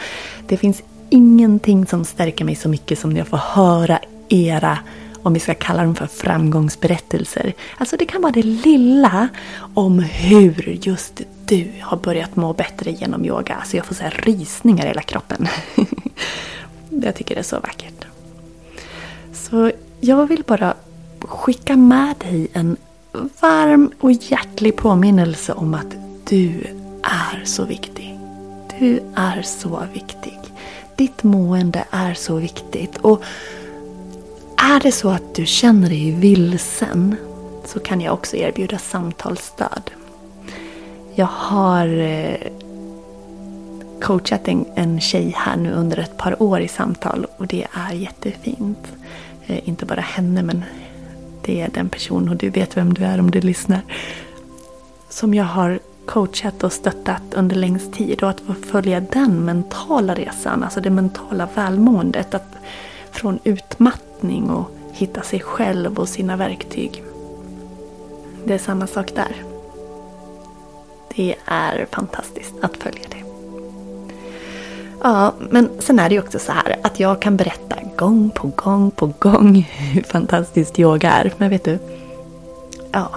Det 0.47 0.57
finns 0.57 0.81
ingenting 1.09 1.85
som 1.85 2.05
stärker 2.05 2.45
mig 2.45 2.55
så 2.55 2.69
mycket 2.69 2.99
som 2.99 3.09
när 3.09 3.17
jag 3.17 3.27
får 3.27 3.37
höra 3.37 3.99
era, 4.29 4.79
om 5.23 5.33
vi 5.33 5.39
ska 5.39 5.53
kalla 5.53 5.83
dem 5.83 5.95
för 5.95 6.07
framgångsberättelser. 6.07 7.53
Alltså 7.77 7.97
det 7.97 8.05
kan 8.05 8.21
vara 8.21 8.31
det 8.31 8.43
lilla 8.43 9.27
om 9.73 9.99
hur 9.99 10.79
just 10.81 11.21
du 11.45 11.71
har 11.81 11.97
börjat 11.97 12.35
må 12.35 12.53
bättre 12.53 12.91
genom 12.91 13.25
yoga. 13.25 13.55
Alltså 13.55 13.77
jag 13.77 13.85
får 13.85 13.95
så 13.95 14.03
rysningar 14.09 14.85
i 14.85 14.87
hela 14.87 15.01
kroppen. 15.01 15.47
jag 16.89 17.15
tycker 17.15 17.35
det 17.35 17.41
är 17.41 17.43
så 17.43 17.59
vackert. 17.59 18.05
Så 19.33 19.71
jag 19.99 20.27
vill 20.27 20.43
bara 20.47 20.73
skicka 21.19 21.75
med 21.77 22.15
dig 22.19 22.47
en 22.53 22.77
varm 23.11 23.91
och 23.99 24.11
hjärtlig 24.11 24.75
påminnelse 24.75 25.53
om 25.53 25.73
att 25.73 25.95
du 26.29 26.63
är 27.03 27.45
så 27.45 27.65
viktig. 27.65 28.19
Du 28.79 29.01
är 29.15 29.41
så 29.41 29.83
viktig. 29.93 30.39
Ditt 30.95 31.23
mående 31.23 31.85
är 31.91 32.13
så 32.13 32.35
viktigt. 32.35 32.97
Och 32.97 33.23
är 34.57 34.79
det 34.79 34.91
så 34.91 35.09
att 35.09 35.35
du 35.35 35.45
känner 35.45 35.89
dig 35.89 36.11
vilsen 36.11 37.15
så 37.65 37.79
kan 37.79 38.01
jag 38.01 38.13
också 38.13 38.37
erbjuda 38.37 38.77
samtalsstöd. 38.77 39.91
Jag 41.15 41.29
har 41.31 41.87
eh, 41.87 42.35
coachat 44.01 44.47
en, 44.47 44.65
en 44.75 45.01
tjej 45.01 45.33
här 45.37 45.57
nu 45.57 45.71
under 45.71 45.99
ett 45.99 46.17
par 46.17 46.43
år 46.43 46.59
i 46.59 46.67
samtal 46.67 47.27
och 47.37 47.47
det 47.47 47.67
är 47.73 47.93
jättefint. 47.93 48.87
Eh, 49.47 49.69
inte 49.69 49.85
bara 49.85 50.01
henne 50.01 50.43
men 50.43 50.63
det 51.49 51.61
är 51.61 51.69
den 51.69 51.89
person 51.89 52.29
och 52.29 52.35
du 52.35 52.49
vet 52.49 52.77
vem 52.77 52.93
du 52.93 53.03
är 53.03 53.19
om 53.19 53.31
du 53.31 53.41
lyssnar. 53.41 53.81
Som 55.09 55.33
jag 55.33 55.43
har 55.43 55.79
coachat 56.05 56.63
och 56.63 56.73
stöttat 56.73 57.33
under 57.33 57.55
längst 57.55 57.93
tid 57.93 58.23
och 58.23 58.29
att 58.29 58.39
få 58.39 58.53
följa 58.53 58.99
den 58.99 59.45
mentala 59.45 60.15
resan, 60.15 60.63
alltså 60.63 60.81
det 60.81 60.89
mentala 60.89 61.49
välmåendet. 61.55 62.33
Att 62.33 62.55
från 63.11 63.39
utmattning 63.43 64.49
och 64.49 64.71
hitta 64.93 65.21
sig 65.21 65.39
själv 65.39 65.99
och 65.99 66.09
sina 66.09 66.35
verktyg. 66.35 67.03
Det 68.45 68.53
är 68.53 68.57
samma 68.57 68.87
sak 68.87 69.15
där. 69.15 69.35
Det 71.15 71.35
är 71.45 71.87
fantastiskt 71.91 72.53
att 72.61 72.77
följa 72.77 73.03
det. 73.09 73.28
Ja, 75.01 75.33
men 75.49 75.69
sen 75.79 75.99
är 75.99 76.09
det 76.09 76.15
ju 76.15 76.21
också 76.21 76.39
så 76.39 76.51
här 76.51 76.75
att 76.83 76.99
jag 76.99 77.21
kan 77.21 77.37
berätta 77.37 77.75
gång 77.97 78.29
på 78.29 78.51
gång 78.55 78.91
på 78.91 79.13
gång 79.19 79.55
hur 79.55 80.03
fantastiskt 80.03 80.79
yoga 80.79 81.11
är. 81.11 81.33
Men 81.37 81.49
vet 81.49 81.63
du? 81.63 81.79
Ja, 82.91 83.09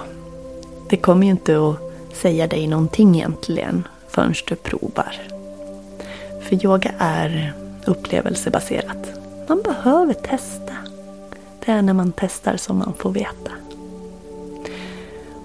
det 0.89 0.97
kommer 0.97 1.25
ju 1.25 1.31
inte 1.31 1.69
att 1.69 1.77
säga 2.17 2.47
dig 2.47 2.67
någonting 2.67 3.15
egentligen 3.15 3.87
förrän 4.07 4.33
du 4.47 4.55
provar. 4.55 5.21
För 6.41 6.65
yoga 6.65 6.91
är 6.97 7.53
upplevelsebaserat. 7.85 9.11
Man 9.47 9.61
behöver 9.61 10.13
testa. 10.13 10.73
Det 11.65 11.71
är 11.71 11.81
när 11.81 11.93
man 11.93 12.13
testar 12.15 12.57
som 12.57 12.77
man 12.77 12.93
får 12.97 13.11
veta. 13.11 13.51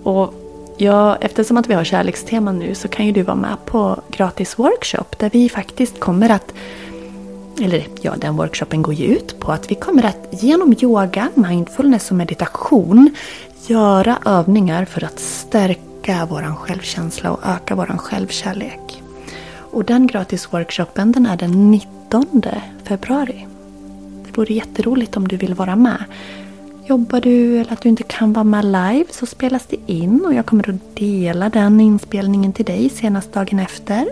Och 0.02 0.34
Ja, 0.80 1.16
eftersom 1.20 1.56
att 1.56 1.70
vi 1.70 1.74
har 1.74 1.84
kärlekstema 1.84 2.52
nu 2.52 2.74
så 2.74 2.88
kan 2.88 3.06
ju 3.06 3.12
du 3.12 3.22
vara 3.22 3.36
med 3.36 3.56
på 3.64 4.02
gratis 4.10 4.58
workshop 4.58 5.18
där 5.18 5.30
vi 5.30 5.48
faktiskt 5.48 6.00
kommer 6.00 6.30
att 6.30 6.54
eller 7.60 7.86
ja, 8.00 8.14
den 8.16 8.36
workshopen 8.36 8.82
går 8.82 8.94
ju 8.94 9.04
ut 9.04 9.40
på 9.40 9.52
att 9.52 9.70
vi 9.70 9.74
kommer 9.74 10.04
att 10.06 10.42
genom 10.42 10.74
yoga, 10.80 11.28
mindfulness 11.34 12.10
och 12.10 12.16
meditation 12.16 13.10
göra 13.66 14.18
övningar 14.24 14.84
för 14.84 15.04
att 15.04 15.18
stärka 15.18 16.26
vår 16.30 16.54
självkänsla 16.54 17.30
och 17.30 17.40
öka 17.46 17.74
vår 17.74 17.98
självkärlek. 17.98 19.02
Och 19.72 19.84
den 19.84 20.06
gratis 20.06 20.52
workshopen 20.52 21.12
den 21.12 21.26
är 21.26 21.36
den 21.36 21.70
19 21.70 22.42
februari. 22.84 23.46
Det 24.26 24.38
vore 24.38 24.54
jätteroligt 24.54 25.16
om 25.16 25.28
du 25.28 25.36
vill 25.36 25.54
vara 25.54 25.76
med. 25.76 26.04
Jobbar 26.88 27.20
du 27.20 27.60
eller 27.60 27.72
att 27.72 27.82
du 27.82 27.88
inte 27.88 28.02
kan 28.02 28.32
vara 28.32 28.44
med 28.44 28.64
live 28.64 29.04
så 29.10 29.26
spelas 29.26 29.66
det 29.66 29.92
in 29.92 30.24
och 30.24 30.34
jag 30.34 30.46
kommer 30.46 30.70
att 30.70 30.96
dela 30.96 31.48
den 31.48 31.80
inspelningen 31.80 32.52
till 32.52 32.64
dig 32.64 32.88
senast 32.88 33.32
dagen 33.32 33.58
efter. 33.58 34.08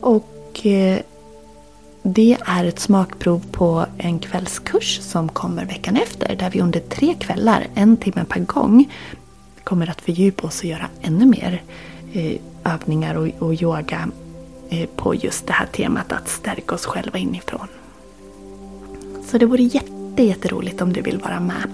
Och 0.00 0.66
eh, 0.66 0.98
det 2.02 2.36
är 2.46 2.64
ett 2.64 2.78
smakprov 2.78 3.42
på 3.52 3.86
en 3.98 4.18
kvällskurs 4.18 5.00
som 5.00 5.28
kommer 5.28 5.64
veckan 5.64 5.96
efter 5.96 6.36
där 6.36 6.50
vi 6.50 6.60
under 6.60 6.80
tre 6.80 7.14
kvällar, 7.14 7.66
en 7.74 7.96
timme 7.96 8.24
per 8.28 8.40
gång, 8.40 8.92
kommer 9.64 9.90
att 9.90 10.00
fördjupa 10.00 10.46
oss 10.46 10.58
och 10.58 10.64
göra 10.64 10.88
ännu 11.00 11.26
mer 11.26 11.62
eh, 12.12 12.40
övningar 12.64 13.14
och, 13.14 13.28
och 13.38 13.62
yoga 13.62 14.08
eh, 14.68 14.88
på 14.96 15.14
just 15.14 15.46
det 15.46 15.52
här 15.52 15.66
temat 15.66 16.12
att 16.12 16.28
stärka 16.28 16.74
oss 16.74 16.86
själva 16.86 17.18
inifrån. 17.18 17.68
Så 19.30 19.38
det 19.38 19.46
vore 19.46 19.62
jätte 19.62 19.97
jätteroligt 20.22 20.82
om 20.82 20.92
du 20.92 21.02
vill 21.02 21.18
vara 21.18 21.40
med. 21.40 21.70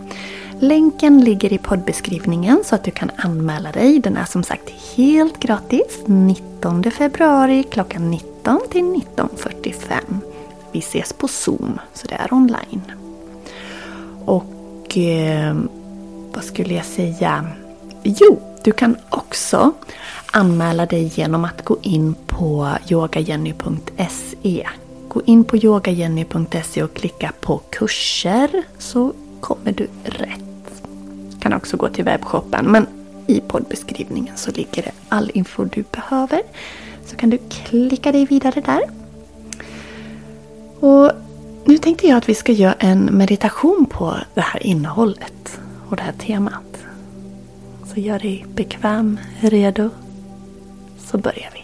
Länken 0.58 1.20
ligger 1.20 1.52
i 1.52 1.58
poddbeskrivningen 1.58 2.62
så 2.64 2.74
att 2.74 2.84
du 2.84 2.90
kan 2.90 3.10
anmäla 3.16 3.72
dig. 3.72 3.98
Den 3.98 4.16
är 4.16 4.24
som 4.24 4.42
sagt 4.42 4.70
helt 4.96 5.40
gratis 5.40 6.00
19 6.06 6.90
februari 6.90 7.62
klockan 7.62 8.10
19 8.10 8.60
till 8.70 8.84
19.45. 8.84 10.20
Vi 10.72 10.78
ses 10.78 11.12
på 11.12 11.28
Zoom, 11.28 11.78
så 11.92 12.06
det 12.06 12.14
är 12.14 12.32
online. 12.32 12.82
Och 14.24 14.98
eh, 14.98 15.56
vad 16.34 16.44
skulle 16.44 16.74
jag 16.74 16.84
säga? 16.84 17.46
Jo, 18.02 18.40
du 18.64 18.72
kan 18.72 18.96
också 19.10 19.72
anmäla 20.32 20.86
dig 20.86 21.12
genom 21.14 21.44
att 21.44 21.64
gå 21.64 21.76
in 21.82 22.14
på 22.26 22.68
yogajenny.se 22.90 24.66
Gå 25.14 25.22
in 25.24 25.44
på 25.44 25.56
yogajenny.se 25.56 26.82
och 26.82 26.94
klicka 26.94 27.32
på 27.40 27.60
kurser 27.70 28.62
så 28.78 29.12
kommer 29.40 29.72
du 29.72 29.88
rätt. 30.04 30.82
Du 31.30 31.40
kan 31.40 31.52
också 31.52 31.76
gå 31.76 31.88
till 31.88 32.04
webbshoppen 32.04 32.72
men 32.72 32.86
i 33.26 33.40
poddbeskrivningen 33.40 34.36
så 34.36 34.50
ligger 34.50 34.82
det 34.82 34.92
all 35.08 35.30
info 35.34 35.64
du 35.64 35.84
behöver. 35.90 36.42
Så 37.06 37.16
kan 37.16 37.30
du 37.30 37.38
klicka 37.48 38.12
dig 38.12 38.26
vidare 38.26 38.60
där. 38.60 38.82
Och 40.80 41.12
nu 41.64 41.78
tänkte 41.78 42.06
jag 42.06 42.16
att 42.16 42.28
vi 42.28 42.34
ska 42.34 42.52
göra 42.52 42.74
en 42.78 43.04
meditation 43.04 43.86
på 43.90 44.16
det 44.34 44.40
här 44.40 44.66
innehållet 44.66 45.60
och 45.88 45.96
det 45.96 46.02
här 46.02 46.12
temat. 46.12 46.78
Så 47.94 48.00
gör 48.00 48.18
dig 48.18 48.46
bekväm, 48.54 49.20
redo. 49.40 49.90
Så 50.98 51.18
börjar 51.18 51.50
vi. 51.54 51.63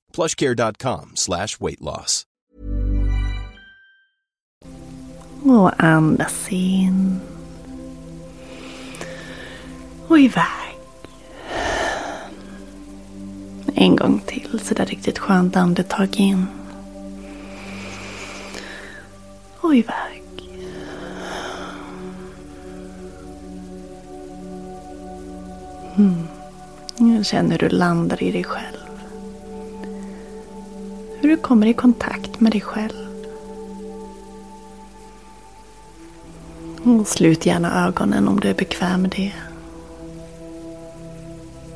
plushcare.com 0.13 1.11
slash 1.15 1.59
weight 1.59 1.81
loss. 1.81 2.25
Och 5.43 5.83
andas 5.83 6.47
in. 6.49 7.19
Och 10.07 10.19
iväg. 10.19 10.77
En 13.75 13.95
gång 13.95 14.19
till 14.19 14.59
så 14.63 14.73
där 14.73 14.85
riktigt 14.85 15.19
skönt 15.19 15.55
andetag 15.55 16.15
in. 16.15 16.45
Och 19.59 19.75
iväg. 19.75 20.23
Mm. 25.97 27.23
Känn 27.23 27.51
hur 27.51 27.57
du 27.57 27.69
landar 27.69 28.23
i 28.23 28.31
dig 28.31 28.43
själv. 28.43 28.90
Hur 31.21 31.29
du 31.29 31.37
kommer 31.37 31.67
i 31.67 31.73
kontakt 31.73 32.39
med 32.39 32.51
dig 32.51 32.61
själv. 32.61 33.07
Och 36.83 37.07
slut 37.07 37.45
gärna 37.45 37.87
ögonen 37.87 38.27
om 38.27 38.39
du 38.39 38.49
är 38.49 38.53
bekväm 38.53 39.01
med 39.01 39.11
det. 39.17 39.33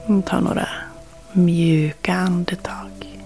Och 0.07 0.25
ta 0.25 0.39
några 0.39 0.67
mjuka 1.31 2.13
andetag. 2.13 3.21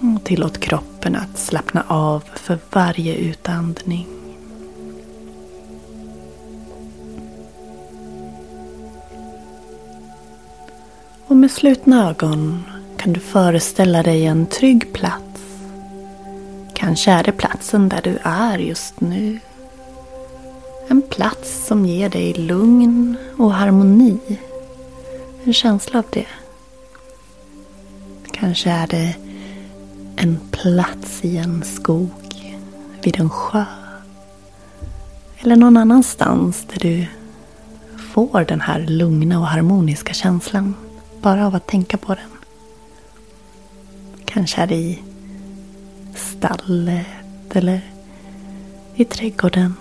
Och 0.00 0.24
tillåt 0.24 0.60
kroppen 0.60 1.16
att 1.16 1.38
slappna 1.38 1.84
av 1.88 2.24
för 2.34 2.58
varje 2.72 3.14
utandning. 3.14 4.19
Med 11.40 11.50
slutna 11.50 12.08
ögon 12.10 12.64
kan 12.96 13.12
du 13.12 13.20
föreställa 13.20 14.02
dig 14.02 14.26
en 14.26 14.46
trygg 14.46 14.92
plats. 14.92 15.42
Kanske 16.74 17.10
är 17.10 17.22
det 17.22 17.32
platsen 17.32 17.88
där 17.88 18.00
du 18.02 18.18
är 18.22 18.58
just 18.58 19.00
nu. 19.00 19.38
En 20.88 21.02
plats 21.02 21.66
som 21.66 21.86
ger 21.86 22.08
dig 22.08 22.32
lugn 22.32 23.16
och 23.38 23.54
harmoni. 23.54 24.18
En 25.44 25.52
känsla 25.52 25.98
av 25.98 26.04
det. 26.10 26.26
Kanske 28.32 28.70
är 28.70 28.86
det 28.86 29.14
en 30.16 30.38
plats 30.50 31.24
i 31.24 31.36
en 31.36 31.64
skog, 31.64 32.54
vid 33.02 33.20
en 33.20 33.30
sjö. 33.30 33.64
Eller 35.38 35.56
någon 35.56 35.76
annanstans 35.76 36.66
där 36.72 36.80
du 36.80 37.06
får 38.12 38.44
den 38.44 38.60
här 38.60 38.80
lugna 38.80 39.38
och 39.38 39.46
harmoniska 39.46 40.12
känslan 40.12 40.74
bara 41.22 41.46
av 41.46 41.54
att 41.54 41.66
tänka 41.66 41.96
på 41.96 42.14
den. 42.14 42.30
Kanske 44.24 44.60
är 44.60 44.66
det 44.66 44.74
i 44.74 45.02
stallet 46.14 47.06
eller 47.52 47.80
i 48.94 49.04
trädgården. 49.04 49.74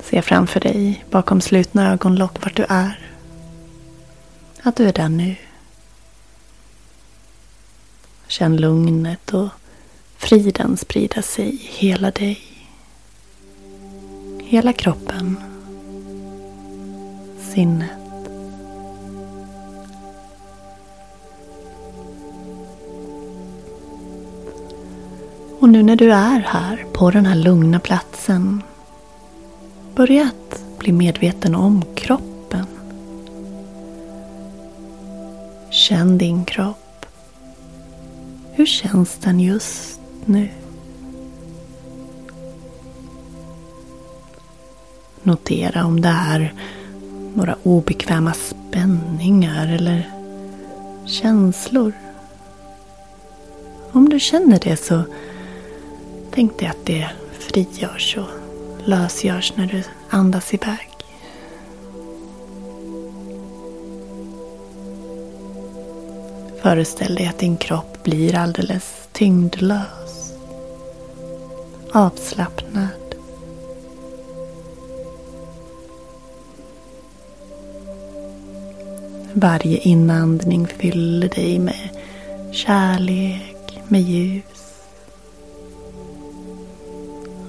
Se 0.00 0.22
framför 0.22 0.60
dig 0.60 1.04
bakom 1.10 1.40
slutna 1.40 1.92
ögonlock 1.92 2.44
vart 2.44 2.56
du 2.56 2.64
är. 2.68 3.10
Att 4.62 4.76
du 4.76 4.88
är 4.88 4.92
där 4.92 5.08
nu. 5.08 5.36
Känn 8.26 8.56
lugnet 8.56 9.34
och 9.34 9.48
friden 10.16 10.76
sprida 10.76 11.22
sig 11.22 11.54
i 11.54 11.56
hela 11.56 12.10
dig. 12.10 12.40
Hela 14.42 14.72
kroppen. 14.72 15.51
Sinnet. 17.54 17.90
Och 25.60 25.68
nu 25.68 25.82
när 25.82 25.96
du 25.96 26.12
är 26.12 26.40
här 26.40 26.86
på 26.92 27.10
den 27.10 27.26
här 27.26 27.34
lugna 27.34 27.80
platsen. 27.80 28.62
Börja 29.94 30.22
att 30.22 30.78
bli 30.78 30.92
medveten 30.92 31.54
om 31.54 31.84
kroppen. 31.94 32.66
Känn 35.70 36.18
din 36.18 36.44
kropp. 36.44 37.06
Hur 38.52 38.66
känns 38.66 39.18
den 39.18 39.40
just 39.40 40.00
nu? 40.24 40.48
Notera 45.22 45.84
om 45.84 46.00
det 46.00 46.08
är 46.08 46.54
några 47.34 47.56
obekväma 47.62 48.34
spänningar 48.34 49.68
eller 49.68 50.10
känslor. 51.06 51.92
Om 53.92 54.08
du 54.08 54.20
känner 54.20 54.60
det 54.62 54.76
så 54.76 55.02
tänk 56.30 56.58
dig 56.58 56.68
att 56.68 56.86
det 56.86 57.10
frigörs 57.38 58.16
och 58.16 58.28
lösgörs 58.88 59.52
när 59.56 59.66
du 59.66 59.82
andas 60.10 60.54
iväg. 60.54 60.88
Föreställ 66.62 67.14
dig 67.14 67.26
att 67.26 67.38
din 67.38 67.56
kropp 67.56 68.02
blir 68.02 68.34
alldeles 68.34 69.08
tyngdlös. 69.12 70.32
Avslappnad. 71.92 72.88
Varje 79.34 79.78
inandning 79.78 80.66
fyller 80.66 81.28
dig 81.28 81.58
med 81.58 81.88
kärlek, 82.52 83.80
med 83.88 84.00
ljus. 84.00 84.82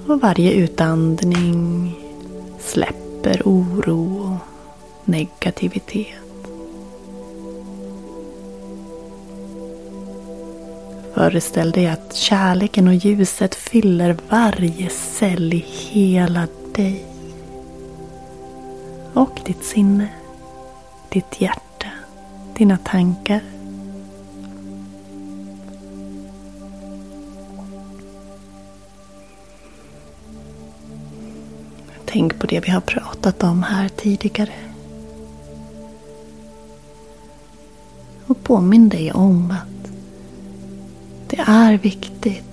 Och 0.08 0.20
varje 0.20 0.52
utandning 0.52 1.92
släpper 2.60 3.42
oro 3.44 4.18
och 4.18 4.36
negativitet. 5.08 6.24
Föreställ 11.14 11.70
dig 11.70 11.86
att 11.86 12.14
kärleken 12.14 12.88
och 12.88 12.94
ljuset 12.94 13.54
fyller 13.54 14.16
varje 14.28 14.90
cell 14.90 15.52
i 15.52 15.64
hela 15.68 16.48
dig. 16.74 17.04
Och 19.14 19.40
ditt 19.46 19.64
sinne, 19.64 20.08
ditt 21.08 21.40
hjärta, 21.40 21.63
dina 22.54 22.78
tankar. 22.78 23.40
Tänk 32.04 32.38
på 32.38 32.46
det 32.46 32.60
vi 32.60 32.70
har 32.70 32.80
pratat 32.80 33.42
om 33.42 33.62
här 33.62 33.88
tidigare. 33.88 34.52
Och 38.26 38.42
påminn 38.42 38.88
dig 38.88 39.12
om 39.12 39.50
att 39.50 39.90
det 41.28 41.40
är 41.46 41.78
viktigt 41.78 42.44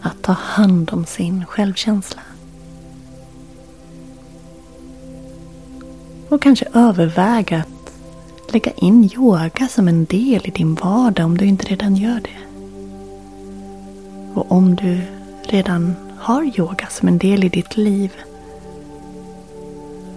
att 0.00 0.22
ta 0.22 0.32
hand 0.32 0.90
om 0.92 1.06
sin 1.06 1.46
självkänsla. 1.46 2.22
Och 6.28 6.42
kanske 6.42 6.66
överväga 6.74 7.58
att 7.58 7.79
lägga 8.52 8.70
in 8.70 9.10
yoga 9.14 9.68
som 9.68 9.88
en 9.88 10.04
del 10.04 10.40
i 10.44 10.50
din 10.50 10.74
vardag 10.74 11.26
om 11.26 11.38
du 11.38 11.46
inte 11.46 11.66
redan 11.66 11.96
gör 11.96 12.20
det. 12.20 12.40
Och 14.34 14.52
om 14.52 14.74
du 14.76 15.00
redan 15.42 15.94
har 16.18 16.58
yoga 16.58 16.86
som 16.86 17.08
en 17.08 17.18
del 17.18 17.44
i 17.44 17.48
ditt 17.48 17.76
liv. 17.76 18.10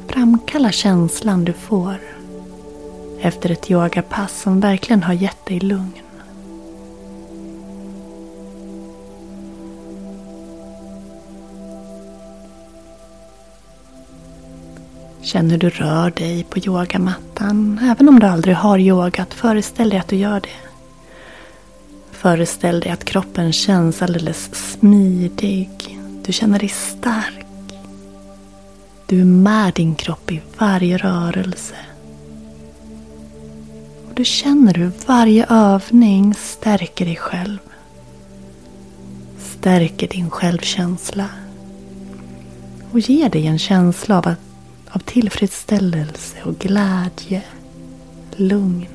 Framkalla 0.07 0.71
känslan 0.71 1.45
du 1.45 1.53
får 1.53 1.97
efter 3.21 3.49
ett 3.49 3.71
yogapass 3.71 4.41
som 4.41 4.59
verkligen 4.59 5.03
har 5.03 5.13
gett 5.13 5.45
dig 5.45 5.59
lugn. 5.59 5.93
Känn 15.33 15.51
hur 15.51 15.57
du 15.57 15.69
rör 15.69 16.11
dig 16.11 16.43
på 16.49 16.59
yogamattan, 16.59 17.79
även 17.83 18.09
om 18.09 18.19
du 18.19 18.27
aldrig 18.27 18.55
har 18.55 18.77
yogat, 18.77 19.33
föreställ 19.33 19.89
dig 19.89 19.99
att 19.99 20.07
du 20.07 20.15
gör 20.15 20.39
det. 20.39 20.69
Föreställ 22.11 22.79
dig 22.79 22.91
att 22.91 23.05
kroppen 23.05 23.53
känns 23.53 24.01
alldeles 24.01 24.49
smidig. 24.53 25.99
Du 26.25 26.33
känner 26.33 26.59
dig 26.59 26.69
stark. 26.69 27.45
Du 29.05 29.21
är 29.21 29.25
med 29.25 29.73
din 29.73 29.95
kropp 29.95 30.31
i 30.31 30.41
varje 30.57 30.97
rörelse. 30.97 31.75
Och 34.07 34.13
du 34.13 34.25
känner 34.25 34.73
hur 34.73 34.91
varje 35.05 35.45
övning 35.49 36.33
stärker 36.33 37.05
dig 37.05 37.15
själv. 37.15 37.59
Stärker 39.39 40.07
din 40.07 40.29
självkänsla. 40.29 41.25
Och 42.91 42.99
ger 42.99 43.29
dig 43.29 43.47
en 43.47 43.59
känsla 43.59 44.17
av, 44.17 44.27
att, 44.27 44.39
av 44.93 44.99
tillfredsställelse 44.99 46.37
och 46.43 46.59
glädje. 46.59 47.43
Lugn. 48.35 48.87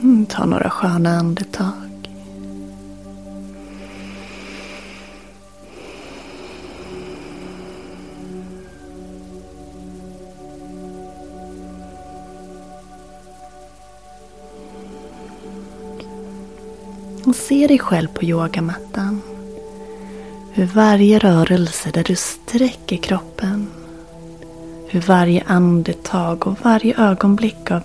Mm, 0.00 0.26
ta 0.26 0.46
några 0.46 0.70
sköna 0.70 1.10
andetag. 1.18 1.87
Och 17.28 17.36
se 17.36 17.66
dig 17.66 17.78
själv 17.78 18.08
på 18.08 18.24
yogamattan. 18.24 19.22
Hur 20.52 20.66
varje 20.66 21.18
rörelse 21.18 21.90
där 21.90 22.04
du 22.04 22.16
sträcker 22.16 22.96
kroppen. 22.96 23.66
Hur 24.88 25.00
varje 25.00 25.42
andetag 25.46 26.46
och 26.46 26.58
varje 26.62 26.96
ögonblick 26.98 27.70
av 27.70 27.82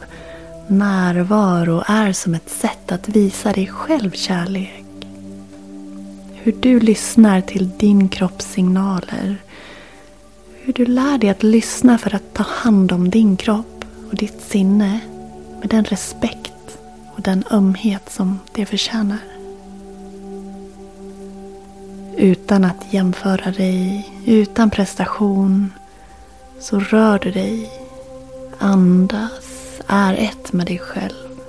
närvaro 0.67 1.83
är 1.87 2.13
som 2.13 2.33
ett 2.33 2.49
sätt 2.49 2.91
att 2.91 3.09
visa 3.09 3.51
dig 3.51 3.67
själv 3.67 4.11
kärlek. 4.11 4.85
Hur 6.33 6.55
du 6.59 6.79
lyssnar 6.79 7.41
till 7.41 7.69
din 7.77 8.09
kropps 8.09 8.45
signaler. 8.45 9.37
Hur 10.61 10.73
du 10.73 10.85
lär 10.85 11.17
dig 11.17 11.29
att 11.29 11.43
lyssna 11.43 11.97
för 11.97 12.15
att 12.15 12.33
ta 12.33 12.43
hand 12.43 12.91
om 12.91 13.09
din 13.09 13.37
kropp 13.37 13.85
och 14.09 14.15
ditt 14.15 14.41
sinne 14.41 14.99
med 15.59 15.69
den 15.69 15.83
respekt 15.83 16.53
och 17.15 17.21
den 17.21 17.43
ömhet 17.51 18.09
som 18.11 18.39
det 18.53 18.65
förtjänar. 18.65 19.32
Utan 22.17 22.63
att 22.63 22.93
jämföra 22.93 23.51
dig, 23.51 24.09
utan 24.25 24.69
prestation, 24.69 25.73
så 26.59 26.79
rör 26.79 27.19
du 27.19 27.31
dig, 27.31 27.71
andas, 28.59 29.81
är 29.87 30.13
ett 30.13 30.53
med 30.53 30.65
dig 30.65 30.79
själv. 30.79 31.39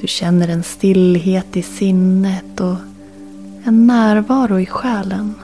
Du 0.00 0.06
känner 0.06 0.48
en 0.48 0.62
stillhet 0.62 1.56
i 1.56 1.62
sinnet 1.62 2.60
och 2.60 2.76
en 3.64 3.86
närvaro 3.86 4.60
i 4.60 4.66
själen. 4.66 5.34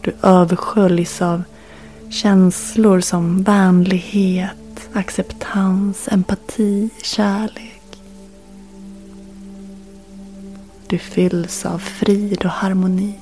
Du 0.00 0.12
översköljs 0.22 1.22
av 1.22 1.42
känslor 2.10 3.00
som 3.00 3.42
vänlighet, 3.42 4.88
acceptans, 4.92 6.08
empati, 6.08 6.90
kärlek. 7.02 7.77
Du 10.88 10.98
fylls 10.98 11.66
av 11.66 11.78
frid 11.78 12.44
och 12.44 12.50
harmoni. 12.50 13.18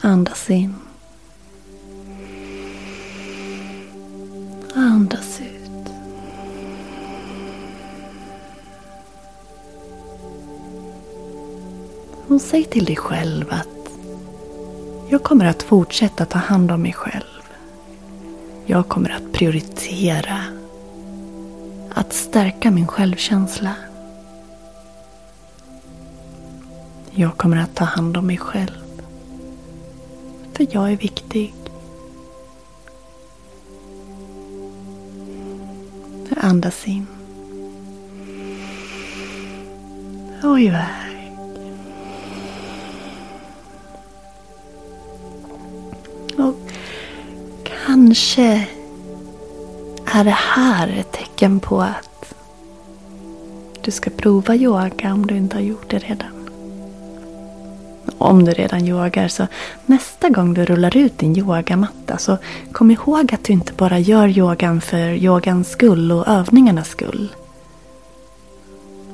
Andas 0.00 0.50
in. 0.50 0.74
Andas 4.74 5.40
ut. 5.40 5.92
Och 12.28 12.40
säg 12.40 12.64
till 12.64 12.84
dig 12.84 12.96
själv 12.96 13.46
att 13.50 13.68
jag 15.10 15.22
kommer 15.22 15.44
att 15.46 15.62
fortsätta 15.62 16.24
ta 16.24 16.38
hand 16.38 16.70
om 16.70 16.82
mig 16.82 16.92
själv. 16.92 17.37
Jag 18.70 18.88
kommer 18.88 19.10
att 19.10 19.32
prioritera 19.32 20.44
att 21.90 22.12
stärka 22.12 22.70
min 22.70 22.86
självkänsla. 22.86 23.74
Jag 27.10 27.36
kommer 27.36 27.56
att 27.56 27.74
ta 27.74 27.84
hand 27.84 28.16
om 28.16 28.26
mig 28.26 28.38
själv. 28.38 28.82
För 30.52 30.66
jag 30.70 30.92
är 30.92 30.96
viktig. 30.96 31.54
Andas 36.36 36.88
in. 36.88 37.06
Och 40.42 40.60
iväg. 40.60 41.07
Kanske 48.08 48.66
är 50.06 50.24
det 50.24 50.36
här 50.38 50.88
ett 50.88 51.12
tecken 51.12 51.60
på 51.60 51.80
att 51.80 52.34
du 53.82 53.90
ska 53.90 54.10
prova 54.10 54.54
yoga 54.54 55.12
om 55.14 55.26
du 55.26 55.36
inte 55.36 55.56
har 55.56 55.62
gjort 55.62 55.90
det 55.90 55.98
redan. 55.98 56.50
Om 58.18 58.44
du 58.44 58.52
redan 58.52 58.88
yogar 58.88 59.28
så 59.28 59.46
nästa 59.86 60.28
gång 60.28 60.54
du 60.54 60.64
rullar 60.64 60.96
ut 60.96 61.18
din 61.18 61.36
yogamatta 61.36 62.18
så 62.18 62.38
kom 62.72 62.90
ihåg 62.90 63.34
att 63.34 63.44
du 63.44 63.52
inte 63.52 63.72
bara 63.72 63.98
gör 63.98 64.28
yogan 64.28 64.80
för 64.80 65.08
yogans 65.08 65.70
skull 65.70 66.12
och 66.12 66.28
övningarnas 66.28 66.88
skull. 66.88 67.28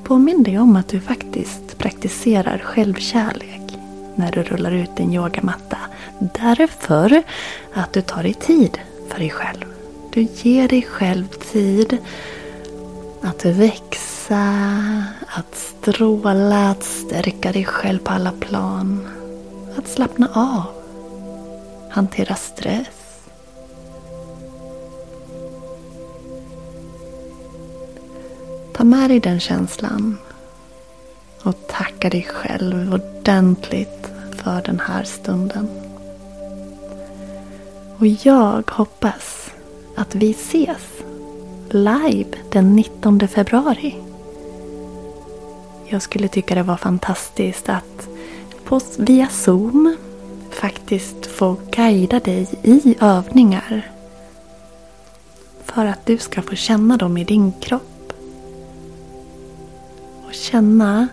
Påminn 0.04 0.42
dig 0.42 0.58
om 0.58 0.76
att 0.76 0.88
du 0.88 1.00
faktiskt 1.00 1.78
praktiserar 1.78 2.58
självkärlek 2.58 3.78
när 4.14 4.32
du 4.32 4.42
rullar 4.42 4.72
ut 4.72 4.96
din 4.96 5.12
yogamatta. 5.12 5.78
Därför 6.32 7.22
att 7.74 7.92
du 7.92 8.02
tar 8.02 8.22
dig 8.22 8.34
tid 8.34 8.78
för 9.08 9.18
dig 9.18 9.30
själv. 9.30 9.64
Du 10.12 10.22
ger 10.22 10.68
dig 10.68 10.82
själv 10.82 11.26
tid 11.52 11.98
att 13.22 13.44
växa, 13.44 14.54
att 15.26 15.56
stråla, 15.56 16.70
att 16.70 16.84
stärka 16.84 17.52
dig 17.52 17.64
själv 17.64 17.98
på 17.98 18.12
alla 18.12 18.32
plan. 18.32 19.08
Att 19.78 19.88
slappna 19.88 20.28
av. 20.34 20.64
Hantera 21.90 22.34
stress. 22.34 23.26
Ta 28.72 28.84
med 28.84 29.10
dig 29.10 29.20
den 29.20 29.40
känslan 29.40 30.18
och 31.42 31.68
tacka 31.68 32.10
dig 32.10 32.22
själv 32.22 32.94
ordentligt 32.94 34.08
för 34.36 34.62
den 34.62 34.80
här 34.80 35.04
stunden. 35.04 35.68
Och 37.98 38.06
jag 38.06 38.70
hoppas 38.70 39.50
att 39.96 40.14
vi 40.14 40.30
ses 40.30 41.02
live 41.68 42.38
den 42.52 42.76
19 42.76 43.28
februari. 43.28 43.94
Jag 45.86 46.02
skulle 46.02 46.28
tycka 46.28 46.54
det 46.54 46.62
var 46.62 46.76
fantastiskt 46.76 47.68
att 47.68 48.08
på, 48.64 48.80
via 48.98 49.28
Zoom 49.28 49.96
faktiskt 50.50 51.26
få 51.26 51.56
guida 51.70 52.20
dig 52.20 52.48
i 52.62 52.94
övningar. 53.00 53.90
För 55.64 55.84
att 55.84 56.06
du 56.06 56.18
ska 56.18 56.42
få 56.42 56.54
känna 56.54 56.96
dem 56.96 57.18
i 57.18 57.24
din 57.24 57.52
kropp. 57.52 58.12
Och 60.26 60.34
känna 60.34 61.08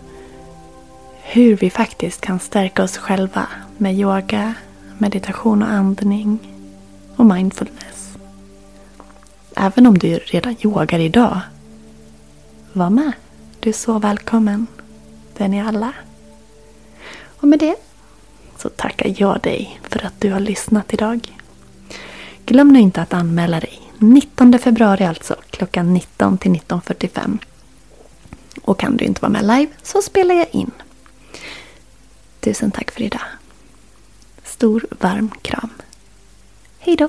hur 1.22 1.56
vi 1.56 1.70
faktiskt 1.70 2.20
kan 2.20 2.40
stärka 2.40 2.82
oss 2.82 2.96
själva 2.96 3.46
med 3.78 3.94
yoga, 3.94 4.54
meditation 4.98 5.62
och 5.62 5.68
andning 5.68 6.51
och 7.22 7.28
mindfulness. 7.28 8.16
Även 9.56 9.86
om 9.86 9.98
du 9.98 10.18
redan 10.18 10.56
yogar 10.60 10.98
idag, 10.98 11.40
var 12.72 12.90
med. 12.90 13.12
Du 13.60 13.68
är 13.68 13.74
så 13.74 13.98
välkommen. 13.98 14.66
Det 15.36 15.44
är 15.44 15.48
ni 15.48 15.60
alla. 15.60 15.92
Och 17.40 17.48
med 17.48 17.58
det 17.58 17.76
så 18.58 18.68
tackar 18.68 19.14
jag 19.18 19.40
dig 19.40 19.80
för 19.82 20.06
att 20.06 20.20
du 20.20 20.32
har 20.32 20.40
lyssnat 20.40 20.94
idag. 20.94 21.38
Glöm 22.46 22.72
nu 22.72 22.80
inte 22.80 23.02
att 23.02 23.14
anmäla 23.14 23.60
dig. 23.60 23.80
19 23.98 24.58
februari 24.58 25.04
alltså, 25.04 25.36
klockan 25.50 25.94
19 25.94 26.38
till 26.38 26.50
19.45. 26.50 27.38
Och 28.62 28.78
kan 28.78 28.96
du 28.96 29.04
inte 29.04 29.20
vara 29.22 29.32
med 29.32 29.42
live 29.42 29.72
så 29.82 30.02
spelar 30.02 30.34
jag 30.34 30.48
in. 30.52 30.70
Tusen 32.40 32.70
tack 32.70 32.90
för 32.90 33.02
idag. 33.02 33.26
Stor 34.44 34.86
varm 35.00 35.30
kram. 35.42 35.70
Hej 36.84 36.96
då! 36.96 37.08